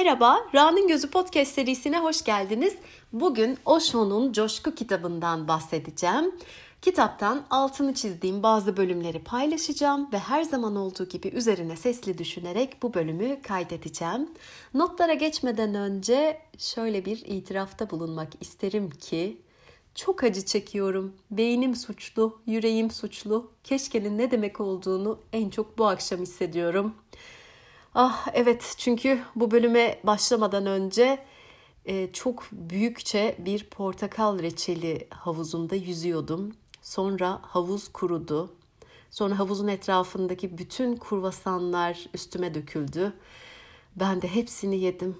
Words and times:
Merhaba, 0.00 0.46
Ra'nın 0.54 0.88
Gözü 0.88 1.10
Podcast 1.10 1.52
serisine 1.52 1.98
hoş 1.98 2.24
geldiniz. 2.24 2.74
Bugün 3.12 3.58
Osho'nun 3.64 4.32
Coşku 4.32 4.74
kitabından 4.74 5.48
bahsedeceğim. 5.48 6.34
Kitaptan 6.82 7.42
altını 7.50 7.94
çizdiğim 7.94 8.42
bazı 8.42 8.76
bölümleri 8.76 9.18
paylaşacağım 9.18 10.12
ve 10.12 10.18
her 10.18 10.42
zaman 10.42 10.76
olduğu 10.76 11.08
gibi 11.08 11.28
üzerine 11.28 11.76
sesli 11.76 12.18
düşünerek 12.18 12.82
bu 12.82 12.94
bölümü 12.94 13.42
kaydedeceğim. 13.42 14.30
Notlara 14.74 15.14
geçmeden 15.14 15.74
önce 15.74 16.40
şöyle 16.58 17.04
bir 17.04 17.24
itirafta 17.26 17.90
bulunmak 17.90 18.28
isterim 18.40 18.90
ki 18.90 19.42
çok 19.94 20.24
acı 20.24 20.44
çekiyorum. 20.44 21.14
Beynim 21.30 21.74
suçlu, 21.74 22.40
yüreğim 22.46 22.90
suçlu. 22.90 23.50
Keşkenin 23.64 24.18
ne 24.18 24.30
demek 24.30 24.60
olduğunu 24.60 25.18
en 25.32 25.50
çok 25.50 25.78
bu 25.78 25.86
akşam 25.86 26.20
hissediyorum. 26.20 26.94
Ah 27.94 28.26
evet 28.34 28.74
çünkü 28.78 29.20
bu 29.36 29.50
bölüme 29.50 30.00
başlamadan 30.04 30.66
önce 30.66 31.24
e, 31.86 32.12
çok 32.12 32.48
büyükçe 32.52 33.36
bir 33.38 33.64
portakal 33.64 34.38
reçeli 34.38 35.06
havuzunda 35.10 35.74
yüzüyordum. 35.74 36.52
Sonra 36.82 37.38
havuz 37.42 37.88
kurudu. 37.88 38.50
Sonra 39.10 39.38
havuzun 39.38 39.68
etrafındaki 39.68 40.58
bütün 40.58 40.96
kurvasanlar 40.96 42.06
üstüme 42.14 42.54
döküldü. 42.54 43.12
Ben 43.96 44.22
de 44.22 44.28
hepsini 44.28 44.78
yedim. 44.78 45.16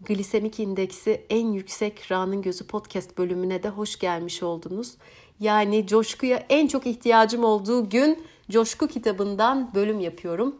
Glisemik 0.00 0.60
indeksi 0.60 1.26
en 1.30 1.52
yüksek 1.52 2.12
Ra'nın 2.12 2.42
Gözü 2.42 2.66
podcast 2.66 3.18
bölümüne 3.18 3.62
de 3.62 3.68
hoş 3.68 3.98
gelmiş 3.98 4.42
oldunuz. 4.42 4.94
Yani 5.40 5.86
coşkuya 5.86 6.46
en 6.48 6.66
çok 6.66 6.86
ihtiyacım 6.86 7.44
olduğu 7.44 7.88
gün 7.90 8.24
Coşku 8.50 8.88
kitabından 8.88 9.74
bölüm 9.74 10.00
yapıyorum. 10.00 10.56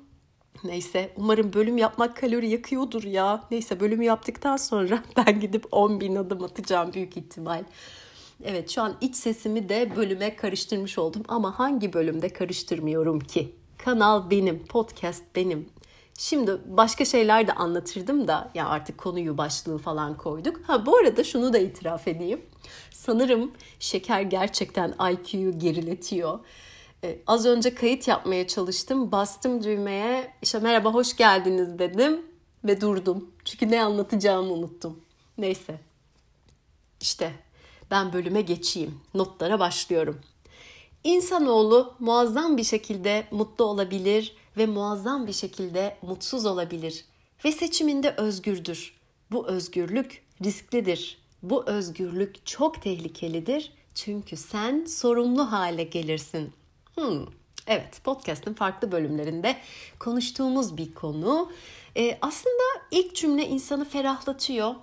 Neyse 0.64 1.12
umarım 1.16 1.52
bölüm 1.52 1.78
yapmak 1.78 2.16
kalori 2.16 2.48
yakıyordur 2.48 3.02
ya. 3.02 3.44
Neyse 3.50 3.80
bölümü 3.80 4.04
yaptıktan 4.04 4.56
sonra 4.56 5.02
ben 5.16 5.40
gidip 5.40 5.66
10 5.72 6.00
bin 6.00 6.16
adım 6.16 6.44
atacağım 6.44 6.92
büyük 6.92 7.16
ihtimal. 7.16 7.64
Evet 8.44 8.70
şu 8.70 8.82
an 8.82 8.96
iç 9.00 9.16
sesimi 9.16 9.68
de 9.68 9.96
bölüme 9.96 10.36
karıştırmış 10.36 10.98
oldum 10.98 11.22
ama 11.28 11.58
hangi 11.58 11.92
bölümde 11.92 12.28
karıştırmıyorum 12.28 13.20
ki? 13.20 13.54
Kanal 13.78 14.30
benim, 14.30 14.66
podcast 14.66 15.22
benim. 15.34 15.68
Şimdi 16.18 16.58
başka 16.66 17.04
şeyler 17.04 17.46
de 17.46 17.52
anlatırdım 17.52 18.28
da 18.28 18.50
ya 18.54 18.68
artık 18.68 18.98
konuyu 18.98 19.38
başlığı 19.38 19.78
falan 19.78 20.16
koyduk. 20.16 20.60
Ha 20.66 20.86
bu 20.86 20.96
arada 20.96 21.24
şunu 21.24 21.52
da 21.52 21.58
itiraf 21.58 22.08
edeyim. 22.08 22.40
Sanırım 22.90 23.52
şeker 23.78 24.20
gerçekten 24.20 24.94
IQ'yu 25.12 25.58
geriletiyor. 25.58 26.38
Ee, 27.04 27.18
az 27.26 27.46
önce 27.46 27.74
kayıt 27.74 28.08
yapmaya 28.08 28.46
çalıştım. 28.46 29.12
Bastım 29.12 29.64
düğmeye. 29.64 30.34
İşte 30.42 30.58
merhaba 30.58 30.94
hoş 30.94 31.16
geldiniz 31.16 31.78
dedim 31.78 32.26
ve 32.64 32.80
durdum. 32.80 33.30
Çünkü 33.44 33.70
ne 33.70 33.82
anlatacağımı 33.82 34.52
unuttum. 34.52 35.00
Neyse. 35.38 35.80
İşte 37.00 37.32
ben 37.90 38.12
bölüme 38.12 38.42
geçeyim. 38.42 39.00
Notlara 39.14 39.60
başlıyorum. 39.60 40.20
İnsanoğlu 41.04 41.94
muazzam 41.98 42.56
bir 42.56 42.64
şekilde 42.64 43.26
mutlu 43.30 43.64
olabilir 43.64 44.36
ve 44.56 44.66
muazzam 44.66 45.26
bir 45.26 45.32
şekilde 45.32 45.96
mutsuz 46.02 46.46
olabilir 46.46 47.04
ve 47.44 47.52
seçiminde 47.52 48.14
özgürdür. 48.16 48.94
Bu 49.30 49.46
özgürlük 49.46 50.22
risklidir. 50.44 51.18
Bu 51.42 51.66
özgürlük 51.66 52.46
çok 52.46 52.82
tehlikelidir 52.82 53.72
çünkü 53.94 54.36
sen 54.36 54.84
sorumlu 54.84 55.52
hale 55.52 55.84
gelirsin. 55.84 56.52
Hmm, 57.00 57.26
evet 57.66 58.04
podcast'ın 58.04 58.54
farklı 58.54 58.92
bölümlerinde 58.92 59.56
konuştuğumuz 59.98 60.76
bir 60.76 60.94
konu. 60.94 61.52
Ee, 61.96 62.18
aslında 62.22 62.62
ilk 62.90 63.16
cümle 63.16 63.46
insanı 63.46 63.84
ferahlatıyor. 63.84 64.74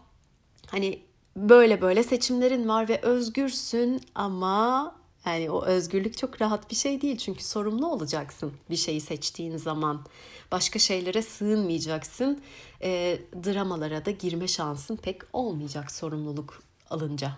Hani 0.67 1.01
böyle 1.35 1.81
böyle 1.81 2.03
seçimlerin 2.03 2.67
var 2.67 2.89
ve 2.89 3.01
özgürsün 3.01 4.01
ama 4.15 4.95
yani 5.25 5.49
o 5.49 5.65
özgürlük 5.65 6.17
çok 6.17 6.41
rahat 6.41 6.71
bir 6.71 6.75
şey 6.75 7.01
değil 7.01 7.17
çünkü 7.17 7.43
sorumlu 7.43 7.87
olacaksın 7.91 8.53
bir 8.69 8.75
şeyi 8.75 9.01
seçtiğin 9.01 9.57
zaman. 9.57 10.05
Başka 10.51 10.79
şeylere 10.79 11.21
sığınmayacaksın. 11.21 12.41
E, 12.81 13.19
dramalara 13.45 14.05
da 14.05 14.11
girme 14.11 14.47
şansın 14.47 14.95
pek 14.95 15.21
olmayacak 15.33 15.91
sorumluluk 15.91 16.63
alınca. 16.89 17.31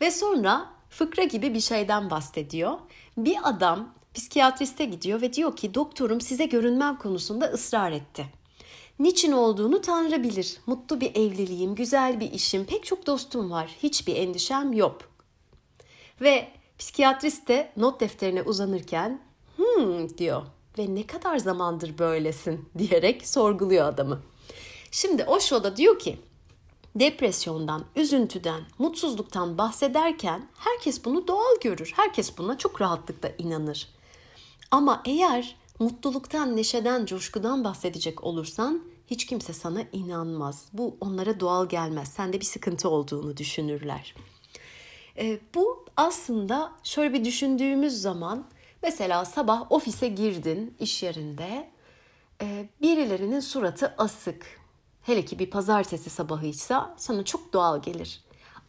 Ve 0.00 0.10
sonra 0.10 0.72
fıkra 0.90 1.24
gibi 1.24 1.54
bir 1.54 1.60
şeyden 1.60 2.10
bahsediyor. 2.10 2.78
Bir 3.16 3.36
adam 3.42 3.94
psikiyatriste 4.14 4.84
gidiyor 4.84 5.20
ve 5.20 5.32
diyor 5.32 5.56
ki 5.56 5.74
doktorum 5.74 6.20
size 6.20 6.46
görünmem 6.46 6.98
konusunda 6.98 7.46
ısrar 7.46 7.92
etti. 7.92 8.26
Niçin 8.98 9.32
olduğunu 9.32 9.80
Tanrı 9.80 10.22
bilir. 10.22 10.56
Mutlu 10.66 11.00
bir 11.00 11.16
evliliğim, 11.16 11.74
güzel 11.74 12.20
bir 12.20 12.32
işim, 12.32 12.64
pek 12.64 12.84
çok 12.84 13.06
dostum 13.06 13.50
var. 13.50 13.76
Hiçbir 13.82 14.16
endişem 14.16 14.72
yok. 14.72 14.98
Ve 16.20 16.48
psikiyatrist 16.78 17.48
de 17.48 17.72
not 17.76 18.00
defterine 18.00 18.42
uzanırken 18.42 19.20
hmm 19.56 20.18
diyor 20.18 20.42
ve 20.78 20.94
ne 20.94 21.06
kadar 21.06 21.38
zamandır 21.38 21.98
böylesin 21.98 22.68
diyerek 22.78 23.28
sorguluyor 23.28 23.88
adamı. 23.88 24.22
Şimdi 24.90 25.24
Osho 25.24 25.64
da 25.64 25.76
diyor 25.76 25.98
ki 25.98 26.18
depresyondan, 26.94 27.84
üzüntüden, 27.96 28.60
mutsuzluktan 28.78 29.58
bahsederken 29.58 30.48
herkes 30.56 31.04
bunu 31.04 31.28
doğal 31.28 31.60
görür. 31.60 31.92
Herkes 31.96 32.38
buna 32.38 32.58
çok 32.58 32.80
rahatlıkla 32.80 33.30
inanır. 33.38 33.88
Ama 34.70 35.02
eğer 35.04 35.56
mutluluktan, 35.78 36.56
neşeden, 36.56 37.06
coşkudan 37.06 37.64
bahsedecek 37.64 38.24
olursan 38.24 38.82
hiç 39.06 39.26
kimse 39.26 39.52
sana 39.52 39.82
inanmaz. 39.92 40.68
Bu 40.72 40.96
onlara 41.00 41.40
doğal 41.40 41.68
gelmez. 41.68 42.08
Sende 42.08 42.40
bir 42.40 42.44
sıkıntı 42.44 42.88
olduğunu 42.88 43.36
düşünürler. 43.36 44.14
E, 45.18 45.40
bu 45.54 45.84
aslında 45.96 46.72
şöyle 46.82 47.14
bir 47.14 47.24
düşündüğümüz 47.24 48.00
zaman 48.00 48.44
mesela 48.82 49.24
sabah 49.24 49.72
ofise 49.72 50.08
girdin 50.08 50.74
iş 50.80 51.02
yerinde 51.02 51.70
e, 52.42 52.68
birilerinin 52.82 53.40
suratı 53.40 53.94
asık. 53.98 54.61
Hele 55.02 55.24
ki 55.24 55.38
bir 55.38 55.50
pazartesi 55.50 56.10
sabahıysa 56.10 56.94
sana 56.96 57.24
çok 57.24 57.52
doğal 57.52 57.82
gelir. 57.82 58.20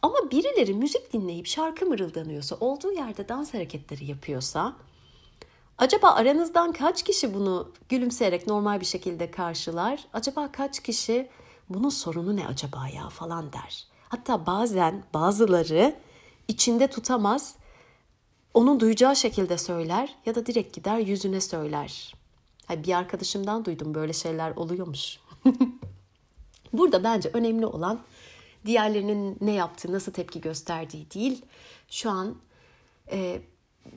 Ama 0.02 0.30
birileri 0.30 0.74
müzik 0.74 1.12
dinleyip 1.12 1.46
şarkı 1.46 1.86
mırıldanıyorsa, 1.86 2.56
olduğu 2.60 2.92
yerde 2.92 3.28
dans 3.28 3.54
hareketleri 3.54 4.04
yapıyorsa 4.04 4.76
Acaba 5.78 6.10
aranızdan 6.10 6.72
kaç 6.72 7.02
kişi 7.02 7.34
bunu 7.34 7.72
gülümseyerek 7.88 8.46
normal 8.46 8.80
bir 8.80 8.86
şekilde 8.86 9.30
karşılar? 9.30 10.04
Acaba 10.12 10.52
kaç 10.52 10.80
kişi 10.80 11.28
bunun 11.68 11.88
sorunu 11.88 12.36
ne 12.36 12.46
acaba 12.46 12.88
ya 12.88 13.08
falan 13.08 13.52
der. 13.52 13.86
Hatta 14.08 14.46
bazen 14.46 15.04
bazıları 15.14 15.94
içinde 16.48 16.86
tutamaz, 16.86 17.56
onun 18.54 18.80
duyacağı 18.80 19.16
şekilde 19.16 19.58
söyler 19.58 20.16
ya 20.26 20.34
da 20.34 20.46
direkt 20.46 20.76
gider 20.76 20.98
yüzüne 20.98 21.40
söyler. 21.40 22.14
bir 22.70 22.92
arkadaşımdan 22.98 23.64
duydum 23.64 23.94
böyle 23.94 24.12
şeyler 24.12 24.56
oluyormuş. 24.56 25.18
Burada 26.78 27.04
bence 27.04 27.30
önemli 27.32 27.66
olan 27.66 28.00
diğerlerinin 28.66 29.36
ne 29.40 29.52
yaptığı, 29.52 29.92
nasıl 29.92 30.12
tepki 30.12 30.40
gösterdiği 30.40 31.10
değil. 31.10 31.44
Şu 31.90 32.10
an 32.10 32.34
e, 33.12 33.40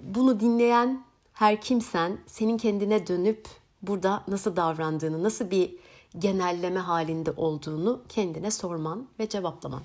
bunu 0.04 0.40
dinleyen 0.40 1.04
her 1.34 1.62
kimsen 1.62 2.18
senin 2.28 2.58
kendine 2.58 3.08
dönüp 3.08 3.48
burada 3.82 4.24
nasıl 4.28 4.56
davrandığını, 4.56 5.24
nasıl 5.24 5.52
bir 5.52 5.76
genelleme 6.20 6.80
halinde 6.80 7.32
olduğunu 7.32 8.02
kendine 8.10 8.52
sorman 8.52 9.08
ve 9.20 9.30
cevaplaman. 9.30 9.82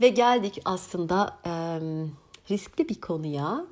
Ve 0.00 0.08
geldik 0.08 0.60
aslında 0.64 1.38
e, 1.46 1.50
riskli 2.50 2.88
bir 2.88 3.00
konuya. 3.00 3.66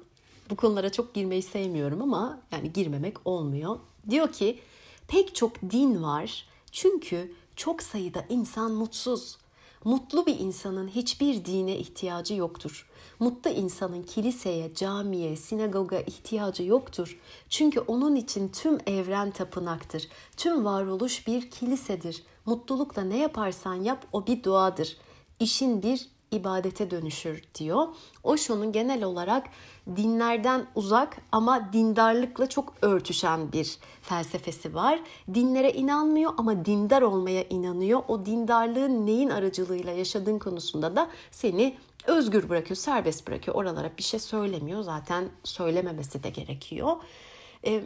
Bu 0.50 0.56
konulara 0.56 0.92
çok 0.92 1.14
girmeyi 1.14 1.42
sevmiyorum 1.42 2.02
ama 2.02 2.40
yani 2.52 2.72
girmemek 2.72 3.16
olmuyor. 3.24 3.78
Diyor 4.10 4.32
ki 4.32 4.60
pek 5.08 5.34
çok 5.34 5.62
din 5.62 6.02
var 6.02 6.46
çünkü 6.72 7.32
çok 7.60 7.82
sayıda 7.82 8.24
insan 8.28 8.72
mutsuz. 8.72 9.36
Mutlu 9.84 10.26
bir 10.26 10.38
insanın 10.38 10.88
hiçbir 10.88 11.44
dine 11.44 11.76
ihtiyacı 11.76 12.34
yoktur. 12.34 12.90
Mutlu 13.18 13.50
insanın 13.50 14.02
kiliseye, 14.02 14.74
camiye, 14.74 15.36
sinagoga 15.36 15.98
ihtiyacı 15.98 16.62
yoktur. 16.62 17.18
Çünkü 17.48 17.80
onun 17.80 18.16
için 18.16 18.48
tüm 18.48 18.78
evren 18.86 19.30
tapınaktır. 19.30 20.08
Tüm 20.36 20.64
varoluş 20.64 21.26
bir 21.26 21.50
kilisedir. 21.50 22.22
Mutlulukla 22.46 23.02
ne 23.02 23.18
yaparsan 23.18 23.74
yap 23.74 24.06
o 24.12 24.26
bir 24.26 24.42
duadır. 24.42 24.96
İşin 25.40 25.82
bir 25.82 26.08
ibadete 26.30 26.90
dönüşür 26.90 27.42
diyor. 27.58 27.88
Osho'nun 28.24 28.72
genel 28.72 29.04
olarak 29.04 29.46
dinlerden 29.96 30.66
uzak 30.74 31.16
ama 31.32 31.72
dindarlıkla 31.72 32.48
çok 32.48 32.74
örtüşen 32.82 33.52
bir 33.52 33.78
felsefesi 34.02 34.74
var. 34.74 35.00
Dinlere 35.34 35.72
inanmıyor 35.72 36.32
ama 36.38 36.64
dindar 36.64 37.02
olmaya 37.02 37.44
inanıyor. 37.44 38.02
O 38.08 38.26
dindarlığın 38.26 39.06
neyin 39.06 39.30
aracılığıyla 39.30 39.92
yaşadığın 39.92 40.38
konusunda 40.38 40.96
da 40.96 41.10
seni 41.30 41.76
özgür 42.06 42.48
bırakıyor, 42.48 42.76
serbest 42.76 43.28
bırakıyor. 43.28 43.56
Oralara 43.56 43.90
bir 43.98 44.02
şey 44.02 44.20
söylemiyor. 44.20 44.82
Zaten 44.82 45.28
söylememesi 45.44 46.22
de 46.22 46.30
gerekiyor. 46.30 46.96
E, 47.66 47.82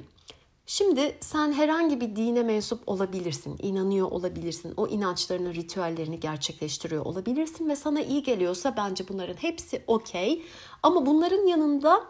Şimdi 0.66 1.16
sen 1.20 1.52
herhangi 1.52 2.00
bir 2.00 2.16
dine 2.16 2.42
mensup 2.42 2.88
olabilirsin, 2.88 3.58
inanıyor 3.62 4.10
olabilirsin, 4.10 4.74
o 4.76 4.88
inançlarını, 4.88 5.54
ritüellerini 5.54 6.20
gerçekleştiriyor 6.20 7.06
olabilirsin 7.06 7.68
ve 7.68 7.76
sana 7.76 8.00
iyi 8.00 8.22
geliyorsa 8.22 8.74
bence 8.76 9.08
bunların 9.08 9.34
hepsi 9.34 9.82
okey. 9.86 10.42
Ama 10.82 11.06
bunların 11.06 11.46
yanında 11.46 12.04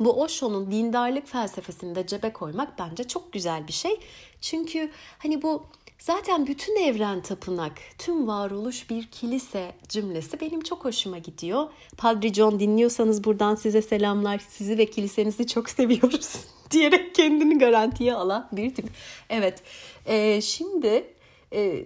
bu 0.00 0.22
Osho'nun 0.22 0.70
dindarlık 0.70 1.26
felsefesini 1.26 1.94
de 1.94 2.06
cebe 2.06 2.32
koymak 2.32 2.78
bence 2.78 3.04
çok 3.04 3.32
güzel 3.32 3.68
bir 3.68 3.72
şey. 3.72 4.00
Çünkü 4.40 4.90
hani 5.18 5.42
bu 5.42 5.62
zaten 5.98 6.46
bütün 6.46 6.76
evren 6.76 7.22
tapınak, 7.22 7.72
tüm 7.98 8.26
varoluş 8.26 8.90
bir 8.90 9.06
kilise 9.06 9.74
cümlesi 9.88 10.40
benim 10.40 10.60
çok 10.60 10.84
hoşuma 10.84 11.18
gidiyor. 11.18 11.68
Padre 11.98 12.34
John 12.34 12.60
dinliyorsanız 12.60 13.24
buradan 13.24 13.54
size 13.54 13.82
selamlar. 13.82 14.40
Sizi 14.48 14.78
ve 14.78 14.86
kilisenizi 14.86 15.46
çok 15.46 15.70
seviyoruz 15.70 16.36
diyerek 16.70 17.14
kendini 17.14 17.58
garantiye 17.58 18.14
alan 18.14 18.48
bir 18.52 18.74
tip. 18.74 18.86
Evet, 19.30 19.62
e, 20.06 20.40
şimdi 20.40 21.14
e, 21.52 21.84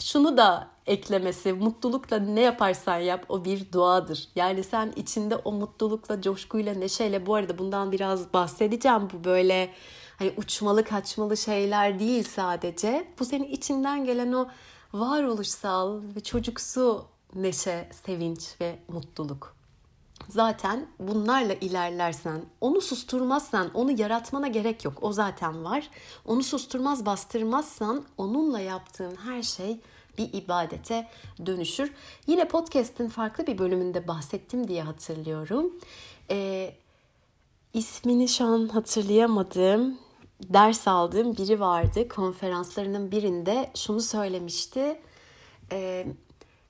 şunu 0.00 0.36
da 0.36 0.68
eklemesi, 0.86 1.52
mutlulukla 1.52 2.18
ne 2.18 2.40
yaparsan 2.40 2.98
yap 2.98 3.24
o 3.28 3.44
bir 3.44 3.72
duadır. 3.72 4.28
Yani 4.36 4.64
sen 4.64 4.92
içinde 4.96 5.36
o 5.36 5.52
mutlulukla, 5.52 6.22
coşkuyla, 6.22 6.74
neşeyle 6.74 7.26
bu 7.26 7.34
arada 7.34 7.58
bundan 7.58 7.92
biraz 7.92 8.32
bahsedeceğim. 8.32 9.08
Bu 9.14 9.24
böyle 9.24 9.70
hani 10.18 10.32
uçmalı 10.36 10.84
kaçmalı 10.84 11.36
şeyler 11.36 11.98
değil 11.98 12.24
sadece. 12.24 13.08
Bu 13.18 13.24
senin 13.24 13.44
içinden 13.44 14.04
gelen 14.04 14.32
o 14.32 14.48
varoluşsal 14.92 16.00
ve 16.16 16.20
çocuksu 16.20 17.04
neşe, 17.34 17.88
sevinç 18.06 18.60
ve 18.60 18.78
mutluluk. 18.88 19.57
Zaten 20.28 20.86
bunlarla 20.98 21.52
ilerlersen, 21.52 22.40
onu 22.60 22.80
susturmazsan, 22.80 23.70
onu 23.74 24.00
yaratmana 24.00 24.48
gerek 24.48 24.84
yok. 24.84 24.98
O 25.02 25.12
zaten 25.12 25.64
var. 25.64 25.90
Onu 26.24 26.42
susturmaz, 26.42 27.06
bastırmazsan 27.06 28.04
onunla 28.18 28.60
yaptığın 28.60 29.16
her 29.16 29.42
şey 29.42 29.80
bir 30.18 30.32
ibadete 30.32 31.08
dönüşür. 31.46 31.92
Yine 32.26 32.48
podcast'in 32.48 33.08
farklı 33.08 33.46
bir 33.46 33.58
bölümünde 33.58 34.08
bahsettim 34.08 34.68
diye 34.68 34.82
hatırlıyorum. 34.82 35.72
Ee, 36.30 36.74
ismini 37.74 38.28
şu 38.28 38.44
an 38.44 38.68
hatırlayamadım. 38.68 39.98
Ders 40.42 40.88
aldığım 40.88 41.36
biri 41.36 41.60
vardı. 41.60 42.08
Konferanslarının 42.08 43.10
birinde 43.10 43.70
şunu 43.74 44.00
söylemişti. 44.00 45.00
Ee, 45.72 46.06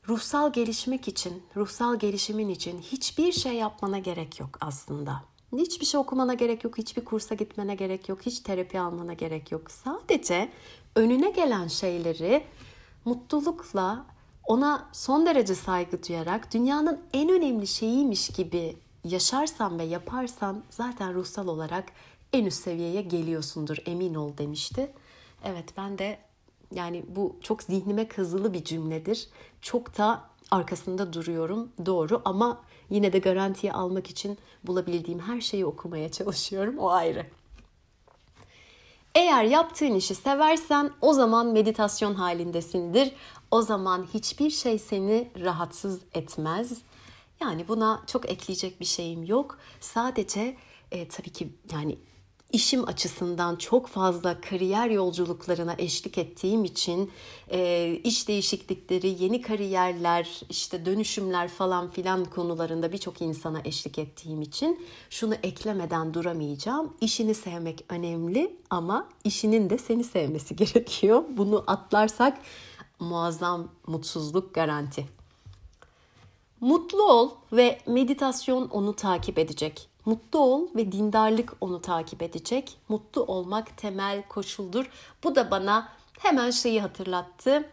ruhsal 0.08 0.52
gelişmek 0.52 1.08
için, 1.08 1.42
ruhsal 1.56 1.98
gelişimin 1.98 2.48
için 2.48 2.78
hiçbir 2.80 3.32
şey 3.32 3.52
yapmana 3.52 3.98
gerek 3.98 4.40
yok 4.40 4.58
aslında. 4.60 5.22
Hiçbir 5.56 5.86
şey 5.86 6.00
okumana 6.00 6.34
gerek 6.34 6.64
yok, 6.64 6.78
hiçbir 6.78 7.04
kursa 7.04 7.34
gitmene 7.34 7.74
gerek 7.74 8.08
yok, 8.08 8.22
hiç 8.22 8.40
terapi 8.40 8.80
almana 8.80 9.12
gerek 9.12 9.52
yok. 9.52 9.70
Sadece 9.70 10.48
önüne 10.96 11.30
gelen 11.30 11.68
şeyleri 11.68 12.44
mutlulukla 13.04 14.06
ona 14.44 14.88
son 14.92 15.26
derece 15.26 15.54
saygı 15.54 16.02
duyarak 16.08 16.54
dünyanın 16.54 17.00
en 17.12 17.28
önemli 17.28 17.66
şeyiymiş 17.66 18.28
gibi 18.28 18.76
yaşarsan 19.04 19.78
ve 19.78 19.84
yaparsan 19.84 20.62
zaten 20.70 21.14
ruhsal 21.14 21.48
olarak 21.48 21.84
en 22.32 22.44
üst 22.44 22.62
seviyeye 22.62 23.02
geliyorsundur 23.02 23.76
emin 23.86 24.14
ol 24.14 24.38
demişti. 24.38 24.92
Evet 25.44 25.74
ben 25.76 25.98
de 25.98 26.18
yani 26.74 27.04
bu 27.08 27.36
çok 27.42 27.62
zihnime 27.62 28.08
kazılı 28.08 28.52
bir 28.52 28.64
cümledir. 28.64 29.28
Çok 29.62 29.98
da 29.98 30.22
arkasında 30.50 31.12
duruyorum 31.12 31.68
doğru 31.86 32.22
ama 32.24 32.60
yine 32.90 33.12
de 33.12 33.18
garantiye 33.18 33.72
almak 33.72 34.10
için 34.10 34.38
bulabildiğim 34.64 35.20
her 35.20 35.40
şeyi 35.40 35.66
okumaya 35.66 36.12
çalışıyorum 36.12 36.78
o 36.78 36.90
ayrı. 36.90 37.26
Eğer 39.14 39.44
yaptığın 39.44 39.94
işi 39.94 40.14
seversen 40.14 40.90
o 41.00 41.12
zaman 41.12 41.46
meditasyon 41.46 42.14
halindesindir. 42.14 43.12
O 43.50 43.62
zaman 43.62 44.06
hiçbir 44.14 44.50
şey 44.50 44.78
seni 44.78 45.30
rahatsız 45.40 46.00
etmez. 46.14 46.82
Yani 47.40 47.68
buna 47.68 48.02
çok 48.06 48.30
ekleyecek 48.30 48.80
bir 48.80 48.84
şeyim 48.84 49.24
yok. 49.24 49.58
Sadece 49.80 50.56
e, 50.90 51.08
tabii 51.08 51.30
ki 51.30 51.52
yani 51.72 51.98
işim 52.52 52.88
açısından 52.88 53.56
çok 53.56 53.86
fazla 53.86 54.40
kariyer 54.40 54.90
yolculuklarına 54.90 55.74
eşlik 55.78 56.18
ettiğim 56.18 56.64
için 56.64 57.10
e, 57.50 57.92
iş 58.04 58.28
değişiklikleri, 58.28 59.22
yeni 59.22 59.42
kariyerler, 59.42 60.40
işte 60.50 60.86
dönüşümler 60.86 61.48
falan 61.48 61.90
filan 61.90 62.24
konularında 62.24 62.92
birçok 62.92 63.22
insana 63.22 63.60
eşlik 63.64 63.98
ettiğim 63.98 64.42
için 64.42 64.86
şunu 65.10 65.34
eklemeden 65.34 66.14
duramayacağım. 66.14 66.96
İşini 67.00 67.34
sevmek 67.34 67.84
önemli 67.88 68.56
ama 68.70 69.08
işinin 69.24 69.70
de 69.70 69.78
seni 69.78 70.04
sevmesi 70.04 70.56
gerekiyor. 70.64 71.24
Bunu 71.36 71.64
atlarsak 71.66 72.38
muazzam 73.00 73.68
mutsuzluk 73.86 74.54
garanti. 74.54 75.06
Mutlu 76.60 77.02
ol 77.02 77.30
ve 77.52 77.78
meditasyon 77.86 78.68
onu 78.68 78.96
takip 78.96 79.38
edecek. 79.38 79.87
Mutlu 80.08 80.38
ol 80.38 80.68
ve 80.76 80.92
dindarlık 80.92 81.52
onu 81.60 81.80
takip 81.80 82.22
edecek. 82.22 82.78
Mutlu 82.88 83.24
olmak 83.24 83.76
temel 83.76 84.22
koşuldur. 84.28 84.90
Bu 85.24 85.34
da 85.34 85.50
bana 85.50 85.88
hemen 86.18 86.50
şeyi 86.50 86.80
hatırlattı. 86.80 87.70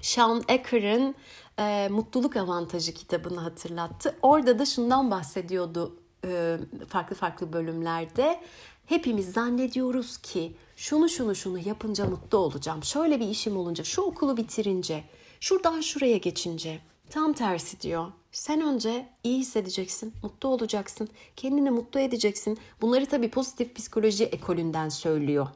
Sean 0.00 0.42
Ecker'ın 0.48 1.14
e, 1.58 1.88
Mutluluk 1.90 2.36
Avantajı 2.36 2.94
kitabını 2.94 3.40
hatırlattı. 3.40 4.18
Orada 4.22 4.58
da 4.58 4.66
şundan 4.66 5.10
bahsediyordu 5.10 5.96
e, 6.24 6.58
farklı 6.88 7.16
farklı 7.16 7.52
bölümlerde. 7.52 8.40
Hepimiz 8.86 9.32
zannediyoruz 9.32 10.18
ki 10.18 10.56
şunu 10.76 11.08
şunu 11.08 11.34
şunu 11.34 11.58
yapınca 11.58 12.04
mutlu 12.04 12.38
olacağım. 12.38 12.84
Şöyle 12.84 13.20
bir 13.20 13.28
işim 13.28 13.56
olunca, 13.56 13.84
şu 13.84 14.02
okulu 14.02 14.36
bitirince, 14.36 15.04
şuradan 15.40 15.80
şuraya 15.80 16.16
geçince. 16.16 16.80
Tam 17.10 17.32
tersi 17.32 17.80
diyor. 17.80 18.12
Sen 18.36 18.60
önce 18.60 19.06
iyi 19.24 19.38
hissedeceksin, 19.38 20.14
mutlu 20.22 20.48
olacaksın, 20.48 21.08
kendini 21.36 21.70
mutlu 21.70 22.00
edeceksin. 22.00 22.58
Bunları 22.80 23.06
tabii 23.06 23.30
pozitif 23.30 23.76
psikoloji 23.76 24.24
ekolünden 24.24 24.88
söylüyor. 24.88 25.46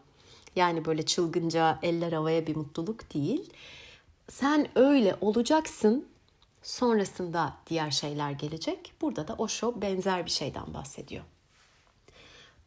Yani 0.57 0.85
böyle 0.85 1.03
çılgınca 1.03 1.79
eller 1.83 2.13
havaya 2.13 2.47
bir 2.47 2.57
mutluluk 2.57 3.15
değil. 3.15 3.53
Sen 4.29 4.69
öyle 4.75 5.17
olacaksın. 5.21 6.09
Sonrasında 6.63 7.57
diğer 7.71 7.91
şeyler 7.91 8.31
gelecek. 8.31 8.93
Burada 9.01 9.29
da 9.29 9.35
Osho 9.35 9.81
benzer 9.83 10.27
bir 10.27 10.31
şeyden 10.31 10.75
bahsediyor. 10.75 11.25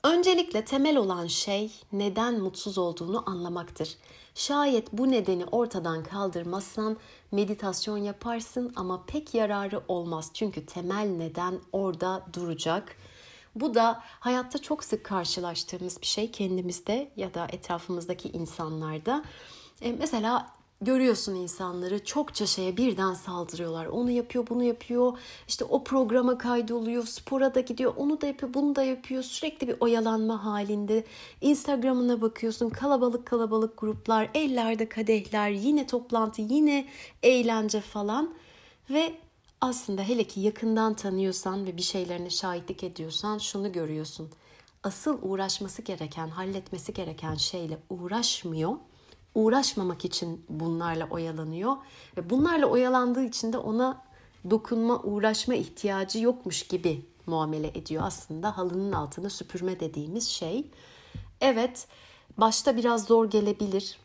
Öncelikle 0.03 0.65
temel 0.65 0.98
olan 0.98 1.27
şey 1.27 1.72
neden 1.91 2.39
mutsuz 2.39 2.77
olduğunu 2.77 3.29
anlamaktır. 3.29 3.98
Şayet 4.36 4.93
bu 4.93 5.12
nedeni 5.12 5.45
ortadan 5.45 6.03
kaldırmazsan 6.03 6.98
meditasyon 7.31 7.98
yaparsın 7.98 8.74
ama 8.75 9.03
pek 9.07 9.33
yararı 9.33 9.81
olmaz. 9.88 10.31
Çünkü 10.33 10.65
temel 10.65 11.07
neden 11.07 11.60
orada 11.72 12.25
duracak. 12.33 12.95
Bu 13.55 13.75
da 13.75 14.01
hayatta 14.19 14.62
çok 14.62 14.83
sık 14.83 15.03
karşılaştığımız 15.03 16.01
bir 16.01 16.07
şey 16.07 16.31
kendimizde 16.31 17.12
ya 17.15 17.33
da 17.33 17.48
etrafımızdaki 17.51 18.29
insanlarda. 18.29 19.24
E, 19.81 19.91
mesela 19.91 20.53
görüyorsun 20.86 21.36
insanları 21.36 22.06
çokça 22.06 22.46
şeye 22.46 22.78
birden 22.78 23.13
saldırıyorlar. 23.13 23.86
Onu 23.86 24.12
yapıyor, 24.12 24.48
bunu 24.50 24.63
yapıyor. 24.63 25.18
İşte 25.48 25.66
o 25.66 25.84
programa 25.84 26.38
kaydoluyor, 26.38 27.06
spora 27.06 27.56
da 27.56 27.60
gidiyor, 27.60 27.94
onu 27.98 28.22
da 28.22 28.28
yapıyor, 28.28 28.54
bunu 28.54 28.75
da 28.75 28.84
yapıyor. 28.84 29.24
Sürekli 29.24 29.68
bir 29.68 29.75
oyalanma 29.80 30.46
halinde. 30.46 31.04
Instagram'ına 31.42 32.22
bakıyorsun, 32.22 32.70
kalabalık 32.70 33.25
kalabalık 33.25 33.78
gruplar, 33.78 34.30
ellerde 34.34 34.90
kadehler, 34.90 35.50
yine 35.50 35.88
toplantı, 35.88 36.42
yine 36.42 36.88
eğlence 37.24 37.82
falan. 37.82 38.34
Ve 38.90 39.13
aslında 39.62 40.02
hele 40.02 40.24
ki 40.24 40.40
yakından 40.40 40.94
tanıyorsan 40.94 41.66
ve 41.66 41.78
bir 41.78 41.82
şeylerine 41.82 42.30
şahitlik 42.30 42.84
ediyorsan 42.84 43.38
şunu 43.38 43.72
görüyorsun. 43.72 44.30
Asıl 44.84 45.20
uğraşması 45.22 45.82
gereken, 45.82 46.28
halletmesi 46.28 46.94
gereken 46.94 47.36
şeyle 47.36 47.78
uğraşmıyor 47.90 48.75
uğraşmamak 49.36 50.06
için 50.06 50.46
bunlarla 50.50 51.10
oyalanıyor 51.10 51.75
ve 52.18 52.30
bunlarla 52.30 52.66
oyalandığı 52.66 53.24
için 53.24 53.54
de 53.54 53.58
ona 53.58 54.04
dokunma, 54.50 55.00
uğraşma 55.04 55.56
ihtiyacı 55.56 56.20
yokmuş 56.20 56.68
gibi 56.68 57.06
muamele 57.25 57.68
ediyor 57.68 58.04
aslında 58.06 58.58
halının 58.58 58.92
altını 58.92 59.30
süpürme 59.30 59.80
dediğimiz 59.80 60.28
şey. 60.28 60.72
Evet, 61.42 61.88
başta 62.38 62.78
biraz 62.78 63.06
zor 63.06 63.30
gelebilir. 63.30 64.00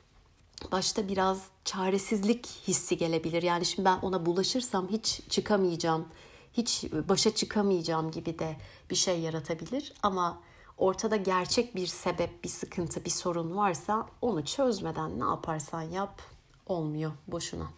Başta 0.72 1.08
biraz 1.08 1.42
çaresizlik 1.64 2.46
hissi 2.68 2.98
gelebilir. 2.98 3.42
Yani 3.42 3.64
şimdi 3.64 3.84
ben 3.84 3.98
ona 4.02 4.26
bulaşırsam 4.26 4.88
hiç 4.88 5.20
çıkamayacağım, 5.28 6.08
hiç 6.52 6.84
başa 7.08 7.34
çıkamayacağım 7.34 8.10
gibi 8.10 8.38
de 8.38 8.56
bir 8.90 8.96
şey 8.96 9.20
yaratabilir 9.20 9.92
ama 10.02 10.40
ortada 10.78 11.16
gerçek 11.16 11.76
bir 11.76 11.86
sebep, 11.86 12.44
bir 12.44 12.48
sıkıntı, 12.48 13.04
bir 13.04 13.10
sorun 13.10 13.56
varsa 13.56 14.06
onu 14.22 14.44
çözmeden 14.44 15.20
ne 15.20 15.24
yaparsan 15.24 15.82
yap 15.82 16.22
olmuyor 16.66 17.12
boşuna. 17.28 17.70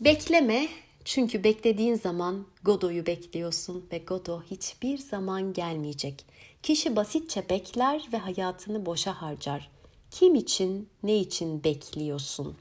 Bekleme 0.00 0.68
Çünkü 1.08 1.44
beklediğin 1.44 1.94
zaman 1.94 2.46
Godot'u 2.64 3.06
bekliyorsun 3.06 3.86
ve 3.92 3.98
Godot 3.98 4.44
hiçbir 4.50 4.98
zaman 4.98 5.52
gelmeyecek. 5.52 6.24
Kişi 6.62 6.96
basitçe 6.96 7.48
bekler 7.48 8.08
ve 8.12 8.16
hayatını 8.16 8.86
boşa 8.86 9.22
harcar. 9.22 9.70
Kim 10.10 10.34
için, 10.34 10.88
ne 11.02 11.16
için 11.16 11.64
bekliyorsun? 11.64 12.56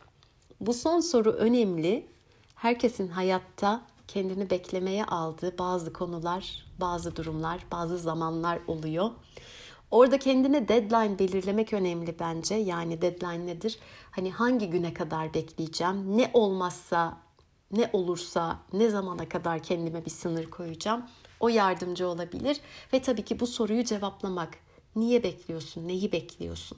Bu 0.62 0.74
son 0.74 1.00
soru 1.00 1.32
önemli. 1.32 2.08
Herkesin 2.56 3.08
hayatta 3.08 3.82
kendini 4.08 4.50
beklemeye 4.50 5.06
aldığı 5.06 5.58
bazı 5.58 5.94
konular, 5.94 6.66
bazı 6.80 7.16
durumlar, 7.16 7.66
bazı 7.72 7.98
zamanlar 7.98 8.60
oluyor. 8.68 9.12
Orada 9.92 10.20
kendine 10.20 10.68
deadline 10.68 11.20
belirlemek 11.20 11.74
önemli 11.74 12.20
bence. 12.20 12.56
Yani 12.56 13.02
deadline 13.02 13.46
nedir? 13.46 13.80
Hani 14.12 14.32
hangi 14.32 14.70
güne 14.70 14.94
kadar 14.94 15.34
bekleyeceğim? 15.34 16.18
Ne 16.18 16.32
olmazsa, 16.34 17.18
ne 17.72 17.90
olursa, 17.94 18.60
ne 18.74 18.90
zamana 18.90 19.30
kadar 19.30 19.60
kendime 19.64 20.06
bir 20.06 20.12
sınır 20.12 20.50
koyacağım? 20.50 21.06
O 21.40 21.50
yardımcı 21.50 22.08
olabilir 22.08 22.62
ve 22.94 23.02
tabii 23.02 23.26
ki 23.26 23.40
bu 23.40 23.48
soruyu 23.48 23.84
cevaplamak. 23.84 24.58
Niye 24.96 25.24
bekliyorsun? 25.24 25.88
Neyi 25.88 26.12
bekliyorsun? 26.12 26.78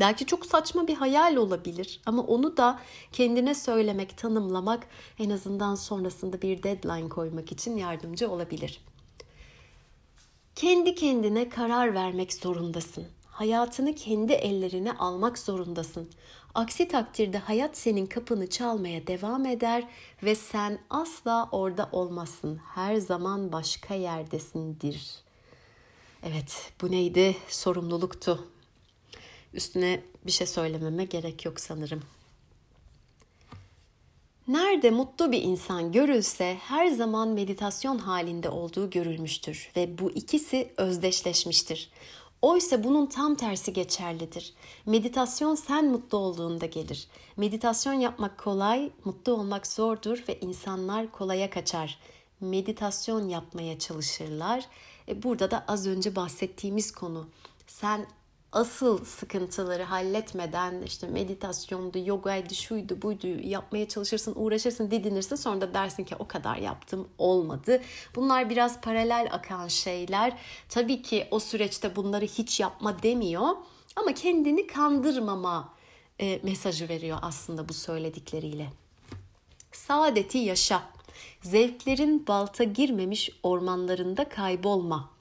Belki 0.00 0.26
çok 0.26 0.46
saçma 0.46 0.88
bir 0.88 0.94
hayal 0.94 1.36
olabilir 1.36 2.00
ama 2.06 2.22
onu 2.22 2.56
da 2.56 2.80
kendine 3.12 3.54
söylemek, 3.54 4.18
tanımlamak 4.18 4.86
en 5.18 5.30
azından 5.30 5.74
sonrasında 5.74 6.42
bir 6.42 6.62
deadline 6.62 7.08
koymak 7.08 7.52
için 7.52 7.76
yardımcı 7.76 8.30
olabilir. 8.30 8.80
Kendi 10.54 10.94
kendine 10.94 11.48
karar 11.48 11.94
vermek 11.94 12.32
zorundasın. 12.32 13.06
Hayatını 13.26 13.94
kendi 13.94 14.32
ellerine 14.32 14.92
almak 14.92 15.38
zorundasın. 15.38 16.08
Aksi 16.54 16.88
takdirde 16.88 17.38
hayat 17.38 17.76
senin 17.76 18.06
kapını 18.06 18.50
çalmaya 18.50 19.06
devam 19.06 19.46
eder 19.46 19.88
ve 20.22 20.34
sen 20.34 20.78
asla 20.90 21.48
orada 21.52 21.88
olmasın. 21.92 22.60
Her 22.74 22.96
zaman 22.96 23.52
başka 23.52 23.94
yerdesindir. 23.94 25.14
Evet, 26.22 26.72
bu 26.82 26.90
neydi? 26.90 27.36
Sorumluluktu. 27.48 28.46
Üstüne 29.54 30.02
bir 30.26 30.32
şey 30.32 30.46
söylememe 30.46 31.04
gerek 31.04 31.44
yok 31.44 31.60
sanırım. 31.60 32.02
Nerede 34.48 34.90
mutlu 34.90 35.32
bir 35.32 35.42
insan 35.42 35.92
görülse 35.92 36.56
her 36.60 36.86
zaman 36.86 37.28
meditasyon 37.28 37.98
halinde 37.98 38.48
olduğu 38.48 38.90
görülmüştür 38.90 39.70
ve 39.76 39.98
bu 39.98 40.10
ikisi 40.10 40.72
özdeşleşmiştir. 40.76 41.90
Oysa 42.42 42.84
bunun 42.84 43.06
tam 43.06 43.34
tersi 43.34 43.72
geçerlidir. 43.72 44.54
Meditasyon 44.86 45.54
sen 45.54 45.84
mutlu 45.84 46.18
olduğunda 46.18 46.66
gelir. 46.66 47.08
Meditasyon 47.36 47.92
yapmak 47.92 48.38
kolay, 48.38 48.90
mutlu 49.04 49.32
olmak 49.32 49.66
zordur 49.66 50.24
ve 50.28 50.40
insanlar 50.40 51.12
kolaya 51.12 51.50
kaçar. 51.50 51.98
Meditasyon 52.40 53.28
yapmaya 53.28 53.78
çalışırlar. 53.78 54.66
E 55.08 55.22
burada 55.22 55.50
da 55.50 55.64
az 55.68 55.86
önce 55.86 56.16
bahsettiğimiz 56.16 56.92
konu. 56.92 57.28
Sen 57.66 58.06
asıl 58.52 59.04
sıkıntıları 59.04 59.82
halletmeden 59.82 60.82
işte 60.82 61.06
meditasyondu, 61.06 61.98
yogaydı, 61.98 62.54
şuydu, 62.54 63.02
buydu 63.02 63.26
yapmaya 63.26 63.88
çalışırsın, 63.88 64.32
uğraşırsın, 64.36 64.90
didinirsin. 64.90 65.36
Sonra 65.36 65.60
da 65.60 65.74
dersin 65.74 66.04
ki 66.04 66.16
o 66.18 66.28
kadar 66.28 66.56
yaptım, 66.56 67.08
olmadı. 67.18 67.80
Bunlar 68.14 68.50
biraz 68.50 68.80
paralel 68.80 69.28
akan 69.32 69.68
şeyler. 69.68 70.36
Tabii 70.68 71.02
ki 71.02 71.28
o 71.30 71.40
süreçte 71.40 71.96
bunları 71.96 72.24
hiç 72.24 72.60
yapma 72.60 73.02
demiyor. 73.02 73.48
Ama 73.96 74.14
kendini 74.14 74.66
kandırmama 74.66 75.74
e, 76.20 76.40
mesajı 76.42 76.88
veriyor 76.88 77.18
aslında 77.22 77.68
bu 77.68 77.72
söyledikleriyle. 77.72 78.66
Saadeti 79.72 80.38
yaşa. 80.38 80.82
Zevklerin 81.42 82.26
balta 82.26 82.64
girmemiş 82.64 83.30
ormanlarında 83.42 84.28
kaybolma. 84.28 85.19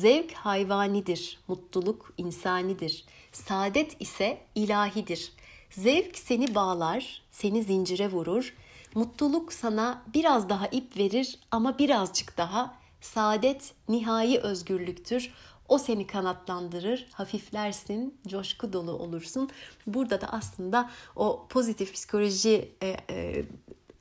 Zevk 0.00 0.32
hayvanidir, 0.32 1.38
mutluluk 1.48 2.12
insanidir. 2.18 3.04
Saadet 3.32 3.96
ise 4.00 4.38
ilahidir. 4.54 5.32
Zevk 5.70 6.18
seni 6.18 6.54
bağlar, 6.54 7.22
seni 7.30 7.62
zincire 7.62 8.10
vurur. 8.10 8.54
Mutluluk 8.94 9.52
sana 9.52 10.02
biraz 10.14 10.48
daha 10.48 10.66
ip 10.66 10.96
verir 10.96 11.38
ama 11.50 11.78
birazcık 11.78 12.38
daha. 12.38 12.74
Saadet 13.00 13.74
nihai 13.88 14.38
özgürlüktür. 14.38 15.32
O 15.68 15.78
seni 15.78 16.06
kanatlandırır, 16.06 17.06
hafiflersin, 17.12 18.18
coşku 18.26 18.72
dolu 18.72 18.92
olursun. 18.92 19.50
Burada 19.86 20.20
da 20.20 20.26
aslında 20.32 20.90
o 21.16 21.46
pozitif 21.48 21.94
psikoloji 21.94 22.72
e, 22.82 22.96
e, 23.10 23.44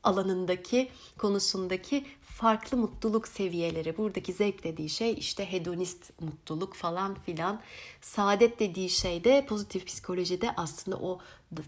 alanındaki 0.03 0.89
konusundaki 1.17 2.05
farklı 2.35 2.77
mutluluk 2.77 3.27
seviyeleri. 3.27 3.97
Buradaki 3.97 4.33
zevk 4.33 4.63
dediği 4.63 4.89
şey 4.89 5.13
işte 5.13 5.51
hedonist 5.51 6.21
mutluluk 6.21 6.73
falan 6.73 7.15
filan. 7.15 7.61
Saadet 8.01 8.59
dediği 8.59 8.89
şey 8.89 9.23
de 9.23 9.45
pozitif 9.45 9.87
psikolojide 9.87 10.51
aslında 10.57 10.95
o 10.95 11.19